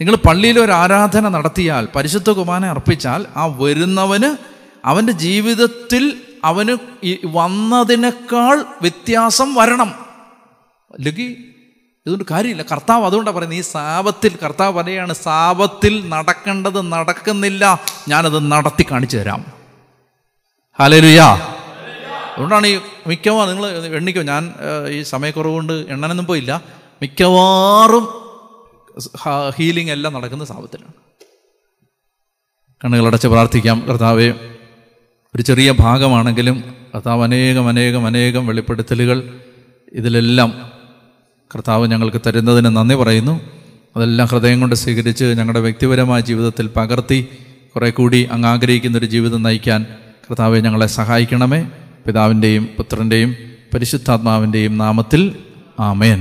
നിങ്ങൾ 0.00 0.16
പള്ളിയിൽ 0.16 0.60
ഒരു 0.60 0.72
ആരാധന 0.72 1.28
നടത്തിയാൽ 1.28 1.88
പരിശുദ്ധ 1.96 2.30
കുമാനെ 2.30 2.68
അർപ്പിച്ചാൽ 2.68 3.26
ആ 3.36 3.46
വരുന്നവന് 3.46 4.36
അവന്റെ 4.84 5.12
ജീവിതത്തിൽ 5.12 6.22
അവന് 6.44 6.76
വന്നതിനേക്കാൾ 7.24 8.64
വ്യത്യാസം 8.82 9.54
വരണം. 9.54 9.94
അല്ലെങ്കിൽ 10.90 11.53
ഇതുകൊണ്ട് 12.06 12.24
കാര്യമില്ല. 12.30 12.62
കർത്താവ് 12.62 13.04
അതുകൊണ്ടാണ് 13.04 13.36
പറയുന്നത് 13.36 13.58
ഈ 13.58 13.60
സാപത്തിൽ 13.60 14.32
കർത്താവ് 14.44 14.72
പറയാണ് 14.78 15.12
സാപത്തിൽ 15.12 16.08
നടക്കേണ്ടത് 16.08 16.92
നടക്കുന്നില്ല. 16.92 17.80
ഞാനത് 18.08 18.52
നടത്തി 18.52 18.86
കാണിച്ചു 18.90 19.16
തരാം. 19.16 19.44
ഹലരുയാ 20.80 21.28
അതുകൊണ്ടാണ് 22.34 22.66
ഈ 22.66 22.80
മിക്കവാറും 23.06 23.50
നിങ്ങൾ 23.50 23.94
എണ്ണിക്കോ 23.96 24.22
ഞാൻ 24.22 24.54
ഈ 24.88 25.02
സമയക്കുറവ് 25.02 25.52
കൊണ്ട് 25.52 25.72
എണ്ണനൊന്നും 25.72 26.26
പോയില്ല. 26.26 26.62
മിക്കവാറും 27.02 28.04
ഹീലിംഗ് 29.58 29.92
എല്ലാം 29.92 30.12
നടക്കുന്ന 30.12 30.44
സാപത്തിലാണ്. 30.44 30.92
കണ്ണുകളടച്ച് 32.84 33.28
പ്രാർത്ഥിക്കാം. 33.28 33.80
കർത്താവെ 33.88 34.28
ഒരു 35.34 35.42
ചെറിയ 35.42 35.70
ഭാഗമാണെങ്കിലും 35.70 36.56
കർത്താവ് 36.94 37.22
അനേകം 37.24 37.68
അനേകം 37.68 38.06
അനേകം 38.06 38.46
വെളിപ്പെടുത്തലുകൾ 38.46 39.40
ഇതിലെല്ലാം 39.92 40.73
കർത്താവ് 41.52 41.86
ഞങ്ങൾക്ക് 41.86 42.20
തരുന്നതിന് 42.26 42.76
നന്ദി 42.76 42.94
പറയുന്നു. 42.94 43.40
അതെല്ലാം 43.96 44.28
ഹൃദയം 44.28 44.60
കൊണ്ട് 44.60 44.76
സ്വീകരിച്ച് 44.76 45.24
ഞങ്ങളുടെ 45.24 45.60
വ്യക്തിപരമായ 45.60 46.20
ജീവിതത്തിൽ 46.20 46.70
പകർത്തി 46.76 47.28
കുറെ 47.74 47.90
കൂടി 47.90 48.28
അങ്ങ് 48.32 48.48
ആഗ്രഹിക്കുന്ന 48.48 48.98
ഒരു 48.98 49.06
ജീവിതം 49.06 49.42
നയിക്കാൻ 49.42 49.86
കർത്താവെ 50.30 50.60
ഞങ്ങളെ 50.60 50.86
സഹായിക്കണമേ. 50.86 51.60
പിതാവിന്റെയും 52.06 52.68
പുത്രന്റെയും 52.76 53.36
പരിശുദ്ധാത്മാവിന്റെയും 53.74 54.78
നാമത്തിൽ 54.78 55.22
ആമേൻ. 55.80 56.12